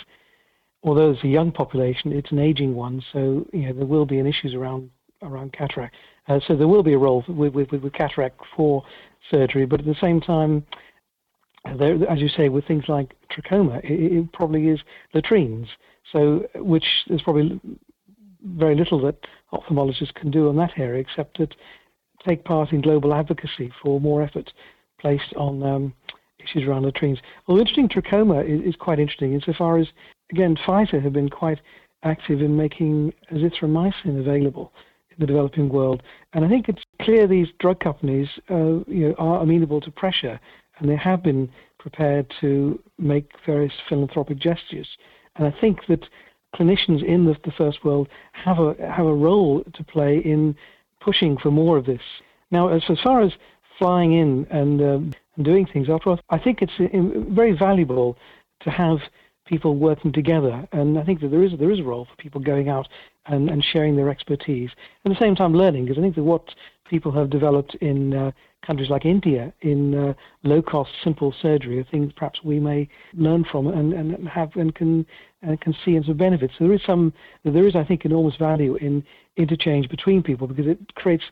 although 0.85 1.11
it's 1.11 1.25
a 1.25 1.29
young 1.29 1.51
population, 1.51 2.13
it's 2.13 2.31
an 2.31 2.39
aging 2.39 2.75
one, 2.75 3.03
so 3.13 3.47
you 3.53 3.67
know 3.67 3.73
there 3.73 3.87
will 3.87 4.07
be 4.07 4.21
issues 4.21 4.55
around 4.55 4.91
around 5.23 5.53
cataract. 5.53 5.97
Uh, 6.29 6.39
so 6.47 6.55
there 6.55 6.69
will 6.69 6.83
be 6.83 6.93
a 6.93 6.99
role 6.99 7.25
with, 7.27 7.55
with, 7.55 7.73
with, 7.73 7.93
cataract 7.93 8.41
for 8.55 8.85
surgery, 9.31 9.67
but 9.67 9.81
at 9.81 9.87
the 9.87 9.97
same 10.01 10.21
time, 10.21 10.65
there, 11.79 11.97
as 12.09 12.21
you 12.21 12.29
say, 12.29 12.49
with 12.49 12.65
things 12.67 12.85
like 12.87 13.17
trachoma, 13.33 13.83
it, 13.83 14.13
it, 14.13 14.33
probably 14.33 14.69
is 14.69 14.79
latrines. 15.15 15.67
So 16.13 16.47
which 16.55 16.85
is 17.09 17.21
probably 17.23 17.61
very 18.43 18.75
little 18.75 19.01
that 19.03 19.17
ophthalmologists 19.53 20.15
can 20.15 20.31
do 20.31 20.49
on 20.49 20.57
that 20.57 20.73
area 20.79 21.01
except 21.01 21.39
that 21.39 21.55
take 22.27 22.45
part 22.45 22.73
in 22.73 22.81
global 22.81 23.15
advocacy 23.15 23.73
for 23.83 24.01
more 24.01 24.23
effort 24.23 24.53
placed 25.01 25.33
on 25.37 25.63
um, 25.63 25.93
issues 26.41 26.67
around 26.69 26.85
latrines. 26.85 27.19
Well, 27.47 27.59
interesting 27.59 27.89
trachoma 27.89 28.45
is, 28.45 28.75
is 28.75 28.77
quite 28.77 28.99
interesting 28.99 29.35
insofar 29.35 29.79
as 29.79 29.89
again, 30.33 30.57
Pfizer 30.67 31.03
have 31.03 31.13
been 31.13 31.29
quite 31.29 31.61
active 32.03 32.41
in 32.41 32.57
making 32.57 33.13
azithromycin 33.33 34.21
available 34.21 34.73
in 35.11 35.17
the 35.19 35.27
developing 35.27 35.69
world. 35.69 36.03
And 36.33 36.45
I 36.45 36.49
think 36.49 36.69
it's 36.69 36.83
clear 37.03 37.27
these 37.27 37.49
drug 37.59 37.81
companies 37.81 38.29
uh, 38.51 38.85
you 38.87 39.09
know, 39.09 39.15
are 39.19 39.43
amenable 39.43 39.81
to 39.81 39.91
pressure 39.91 40.39
and 40.79 40.89
they 40.89 40.97
have 40.97 41.23
been 41.23 41.49
prepared 41.79 42.33
to 42.41 42.81
make 42.99 43.31
various 43.47 43.73
philanthropic 43.89 44.39
gestures. 44.39 44.89
And 45.37 45.47
I 45.47 45.61
think 45.61 45.81
that 45.89 46.05
clinicians 46.55 47.05
in 47.05 47.25
the, 47.25 47.37
the 47.45 47.53
first 47.53 47.85
world 47.85 48.09
have 48.33 48.59
a 48.59 48.75
have 48.91 49.07
a 49.07 49.15
role 49.15 49.63
to 49.75 49.85
play 49.85 50.19
in 50.19 50.57
pushing 51.01 51.37
for 51.37 51.51
more 51.51 51.77
of 51.77 51.87
this. 51.87 52.01
Now, 52.51 52.69
as, 52.69 52.83
as 52.89 52.99
far 53.03 53.21
as 53.21 53.33
flying 53.79 54.13
in 54.15 54.47
and, 54.51 54.81
um, 54.81 55.15
and 55.37 55.45
doing 55.45 55.67
things, 55.67 55.89
after 55.91 56.11
all, 56.11 56.21
I 56.31 56.39
think 56.39 56.63
it's 56.63 56.73
uh, 56.81 57.33
very 57.33 57.57
valuable 57.57 58.17
to 58.61 58.71
have 58.71 58.99
people 59.47 59.77
working 59.77 60.13
together. 60.13 60.67
And 60.73 60.99
I 60.99 61.05
think 61.05 61.21
that 61.21 61.31
there 61.31 61.45
is 61.45 61.53
there 61.59 61.71
is 61.71 61.81
a 61.81 61.85
role 61.85 62.07
for 62.07 62.17
people 62.17 62.41
going 62.41 62.69
out 62.69 62.89
and, 63.27 63.51
and 63.51 63.65
sharing 63.73 63.97
their 63.97 64.09
expertise. 64.09 64.71
At 65.05 65.11
the 65.13 65.19
same 65.19 65.35
time, 65.35 65.55
learning, 65.55 65.85
because 65.85 65.99
I 65.99 66.03
think 66.03 66.17
that 66.17 66.25
what 66.25 66.45
people 66.89 67.13
have 67.13 67.31
developed 67.31 67.75
in 67.77 68.15
uh, 68.15 68.31
countries 68.67 68.91
like 68.91 69.05
India 69.05 69.53
in 69.61 69.95
uh, 69.95 70.15
low-cost, 70.43 70.91
simple 71.05 71.35
surgery 71.41 71.79
are 71.79 71.85
things 71.85 72.13
perhaps 72.17 72.41
we 72.43 72.59
may 72.59 72.89
learn 73.15 73.45
from 73.51 73.67
and, 73.69 73.93
and 73.93 74.29
have 74.29 74.51
and 74.57 74.75
can 74.75 75.07
and 75.43 75.61
can 75.61 75.75
see 75.85 75.99
some 76.05 76.17
benefits. 76.17 76.55
So 76.59 76.65
there 76.65 76.75
is 76.75 76.83
some, 76.85 77.13
there 77.45 77.67
is, 77.67 77.77
I 77.77 77.85
think, 77.85 78.05
enormous 78.05 78.37
value 78.37 78.77
in 78.77 79.05
interchange 79.37 79.89
between 79.89 80.23
people 80.23 80.47
because 80.47 80.67
it 80.67 80.95
creates 80.95 81.25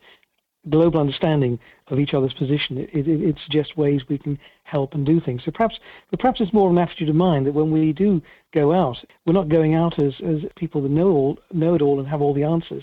global 0.69 1.01
understanding 1.01 1.59
of 1.89 1.99
each 1.99 2.15
other's 2.15 2.33
position. 2.33 2.79
It, 2.79 2.91
it, 2.93 3.09
it, 3.09 3.37
suggests 3.45 3.77
ways 3.77 4.03
we 4.09 4.19
can 4.19 4.39
help 4.65 4.95
and 4.95 5.07
do 5.07 5.21
things. 5.21 5.43
So 5.45 5.53
perhaps, 5.53 5.79
but 6.11 6.21
perhaps 6.21 6.41
it's 6.41 6.53
more 6.53 6.69
of 6.69 6.77
an 6.77 6.83
attitude 6.83 7.09
of 7.09 7.15
mind 7.15 7.47
that 7.47 7.55
when 7.55 7.71
we 7.71 7.93
do 7.93 8.21
go 8.53 8.73
out, 8.73 8.97
we're 9.25 9.33
not 9.33 9.49
going 9.49 9.75
out 9.75 10.01
as, 10.03 10.15
as 10.27 10.41
people 10.57 10.83
that 10.83 10.91
know 10.91 11.09
all, 11.09 11.39
know 11.53 11.75
it 11.75 11.83
all 11.83 11.99
and 11.99 12.09
have 12.09 12.21
all 12.21 12.35
the 12.35 12.43
answers. 12.43 12.83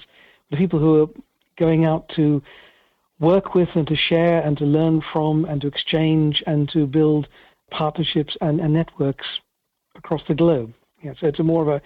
The 0.52 0.58
people 0.58 0.80
who 0.80 1.04
are 1.04 1.08
going 1.58 1.86
out 1.86 2.10
to 2.16 2.42
work 3.20 3.54
with 3.54 3.70
and 3.76 3.88
to 3.88 3.96
share 3.96 4.42
and 4.42 4.58
to 4.58 4.66
learn 4.66 5.02
from 5.12 5.46
and 5.46 5.62
to 5.62 5.68
exchange 5.68 6.44
and 6.48 6.70
to 6.70 6.86
build 6.86 7.28
partnerships 7.72 8.36
and, 8.42 8.60
and 8.60 8.74
networks 8.74 9.26
across 9.96 10.22
the 10.28 10.36
globe. 10.36 10.74
Yeah, 11.04 11.14
so 11.20 11.28
it's 11.28 11.40
a 11.40 11.44
more 11.44 11.62
of 11.62 11.68
a, 11.68 11.82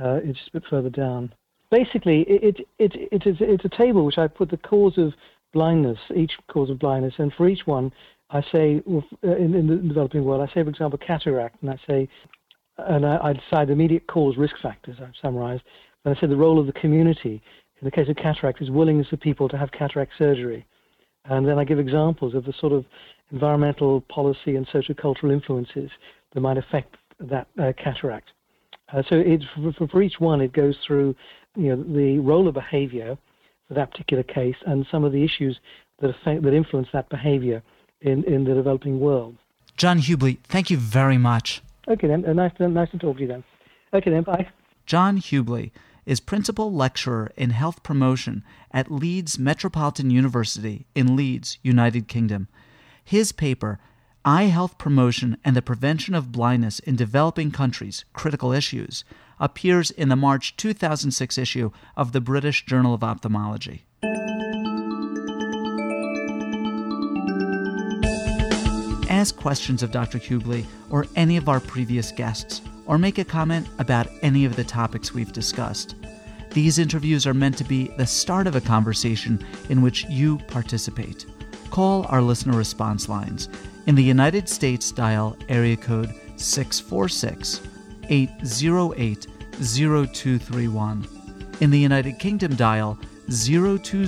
Uh, 0.01 0.20
it's 0.22 0.38
just 0.38 0.48
a 0.48 0.53
bit 0.53 0.62
further 0.70 0.90
down. 0.90 1.35
Basically, 1.70 2.22
it, 2.22 2.61
it, 2.79 2.79
it, 2.79 3.09
it 3.12 3.27
is, 3.27 3.37
it's 3.40 3.66
a 3.66 3.77
table 3.77 4.07
which 4.07 4.16
I 4.16 4.29
put 4.29 4.51
the 4.51 4.57
cause 4.57 4.96
of 4.96 5.12
blindness, 5.53 5.98
each 6.14 6.33
cause 6.51 6.70
of 6.70 6.79
blindness, 6.79 7.14
and 7.18 7.33
for 7.35 7.48
each 7.48 7.66
one, 7.66 7.92
I 8.31 8.43
say 8.53 8.83
uh, 8.87 9.37
in, 9.37 9.55
in 9.55 9.67
the 9.67 9.77
developing 9.77 10.25
world, 10.25 10.43
I 10.43 10.53
say, 10.53 10.62
for 10.62 10.69
example, 10.69 10.99
cataract, 11.05 11.62
and 11.62 11.71
I 11.71 11.79
say 11.87 12.09
and 12.79 13.05
I, 13.05 13.19
I 13.23 13.33
decide 13.33 13.69
the 13.69 13.73
immediate 13.73 14.07
cause 14.07 14.37
risk 14.37 14.55
factors, 14.62 14.97
I've 15.01 15.12
summarized. 15.21 15.62
And 16.05 16.17
I 16.17 16.21
said 16.21 16.31
the 16.31 16.37
role 16.37 16.59
of 16.59 16.67
the 16.67 16.73
community 16.73 17.43
in 17.81 17.85
the 17.85 17.91
case 17.91 18.09
of 18.09 18.17
cataract 18.17 18.62
is 18.62 18.71
willingness 18.71 19.09
of 19.12 19.21
people 19.21 19.49
to 19.49 19.59
have 19.59 19.71
cataract 19.73 20.12
surgery. 20.19 20.67
And 21.25 21.47
then 21.47 21.59
I 21.59 21.64
give 21.64 21.79
examples 21.79 22.35
of 22.35 22.45
the 22.45 22.55
sort 22.61 22.73
of 22.73 22.85
environmental 23.31 24.01
policy 24.03 24.57
and 24.57 24.67
sociocultural 24.69 25.33
influences 25.33 25.91
that 26.33 26.41
might 26.41 26.57
affect 26.57 26.97
that 27.21 27.49
uh, 27.61 27.73
cataract. 27.83 28.31
Uh, 28.93 29.03
so 29.09 29.17
it's, 29.17 29.45
for, 29.77 29.87
for, 29.88 30.03
each 30.03 30.19
one, 30.19 30.41
it 30.41 30.53
goes 30.53 30.77
through 30.87 31.14
you 31.57 31.77
know, 31.77 31.83
the 31.83 32.19
role 32.21 32.49
of 32.49 32.55
behavior 32.55 33.19
for 33.67 33.75
that 33.75 33.91
particular 33.91 34.23
case 34.23 34.57
and 34.67 34.87
some 34.91 35.05
of 35.05 35.12
the 35.12 35.23
issues 35.23 35.59
that, 36.01 36.11
affect, 36.11 36.43
that 36.43 36.55
influence 36.55 36.88
that 36.93 37.09
behavior 37.11 37.62
in, 38.01 38.25
in 38.25 38.45
the 38.45 38.55
developing 38.55 39.01
world. 39.01 39.37
John 39.77 39.99
Hubley, 39.99 40.39
thank 40.45 40.71
you 40.71 40.77
very 40.77 41.19
much. 41.19 41.63
Okay 41.87 42.07
then, 42.07 42.25
uh, 42.25 42.33
nice 42.33 42.53
to, 42.59 42.69
nice 42.69 42.91
to 42.91 42.99
talk 42.99 43.17
to 43.17 43.23
you 43.23 43.29
then. 43.29 43.45
Okay 43.93 44.11
then, 44.11 44.23
bye. 44.23 44.49
John 44.87 45.19
Hubley 45.19 45.71
is 46.05 46.21
Principal 46.21 46.73
Lecturer 46.73 47.31
in 47.37 47.51
Health 47.51 47.83
Promotion 47.83 48.43
at 48.73 48.91
Leeds 48.91 49.39
Metropolitan 49.39 50.11
University 50.11 50.87
in 50.95 51.17
Leeds, 51.17 51.59
United 51.63 52.09
Kingdom. 52.09 52.49
His 53.05 53.33
paper, 53.33 53.79
Eye 54.25 54.45
Health 54.45 54.79
Promotion 54.79 55.39
and 55.45 55.55
the 55.55 55.63
Prevention 55.63 56.15
of 56.15 56.33
Blindness 56.33 56.79
in 56.81 56.97
Developing 56.97 57.51
Countries 57.51 58.05
Critical 58.13 58.53
Issues, 58.53 59.05
appears 59.39 59.91
in 59.91 60.09
the 60.09 60.17
March 60.17 60.57
2006 60.57 61.39
issue 61.39 61.71
of 61.97 62.13
the 62.13 62.21
British 62.21 62.67
Journal 62.67 62.95
of 62.95 63.05
Ophthalmology. 63.05 63.85
Ask 69.19 69.37
questions 69.37 69.83
of 69.83 69.91
Dr. 69.91 70.19
Hubley 70.19 70.65
or 70.91 71.05
any 71.17 71.37
of 71.37 71.49
our 71.49 71.59
previous 71.59 72.13
guests, 72.13 72.63
or 72.87 72.99
make 72.99 73.19
a 73.19 73.25
comment 73.25 73.67
about 73.81 74.07
any 74.23 74.45
of 74.45 74.55
the 74.55 74.63
topics 74.63 75.13
we've 75.13 75.33
discussed. 75.33 75.97
These 76.51 76.79
interviews 76.79 77.27
are 77.27 77.35
meant 77.35 77.59
to 77.59 77.65
be 77.65 77.89
the 77.99 78.07
start 78.07 78.47
of 78.47 78.55
a 78.55 78.61
conversation 78.61 79.45
in 79.71 79.83
which 79.83 80.05
you 80.05 80.39
participate. 80.47 81.27
Call 81.71 82.07
our 82.07 82.23
listener 82.23 82.57
response 82.57 83.09
lines. 83.09 83.49
In 83.87 83.97
the 83.97 84.03
United 84.03 84.49
States, 84.49 84.93
dial 84.93 85.37
area 85.49 85.77
code 85.77 86.15
646 86.37 87.61
808 88.09 89.27
0231. 89.61 91.09
In 91.61 91.71
the 91.71 91.79
United 91.79 92.21
Kingdom, 92.21 92.55
dial 92.55 92.97
020 93.27 94.07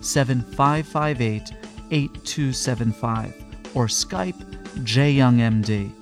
7558 0.00 1.52
8275 1.90 3.39
or 3.74 3.86
Skype 3.86 4.38
jyoungmd. 4.84 5.92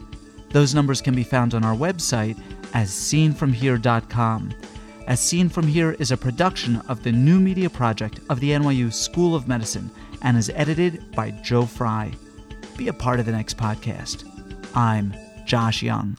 Those 0.50 0.74
numbers 0.74 1.00
can 1.00 1.14
be 1.14 1.24
found 1.24 1.54
on 1.54 1.64
our 1.64 1.76
website 1.76 2.36
asseenfromhere.com. 2.72 4.54
As 5.06 5.20
Seen 5.20 5.48
From 5.48 5.66
Here 5.66 5.92
is 5.92 6.10
a 6.10 6.16
production 6.16 6.76
of 6.88 7.02
the 7.02 7.12
New 7.12 7.40
Media 7.40 7.70
Project 7.70 8.20
of 8.28 8.40
the 8.40 8.50
NYU 8.50 8.92
School 8.92 9.34
of 9.34 9.48
Medicine 9.48 9.90
and 10.22 10.36
is 10.36 10.50
edited 10.54 11.10
by 11.12 11.30
Joe 11.30 11.64
Fry. 11.64 12.12
Be 12.76 12.88
a 12.88 12.92
part 12.92 13.18
of 13.20 13.26
the 13.26 13.32
next 13.32 13.56
podcast. 13.56 14.24
I'm 14.74 15.14
Josh 15.46 15.82
Young. 15.82 16.18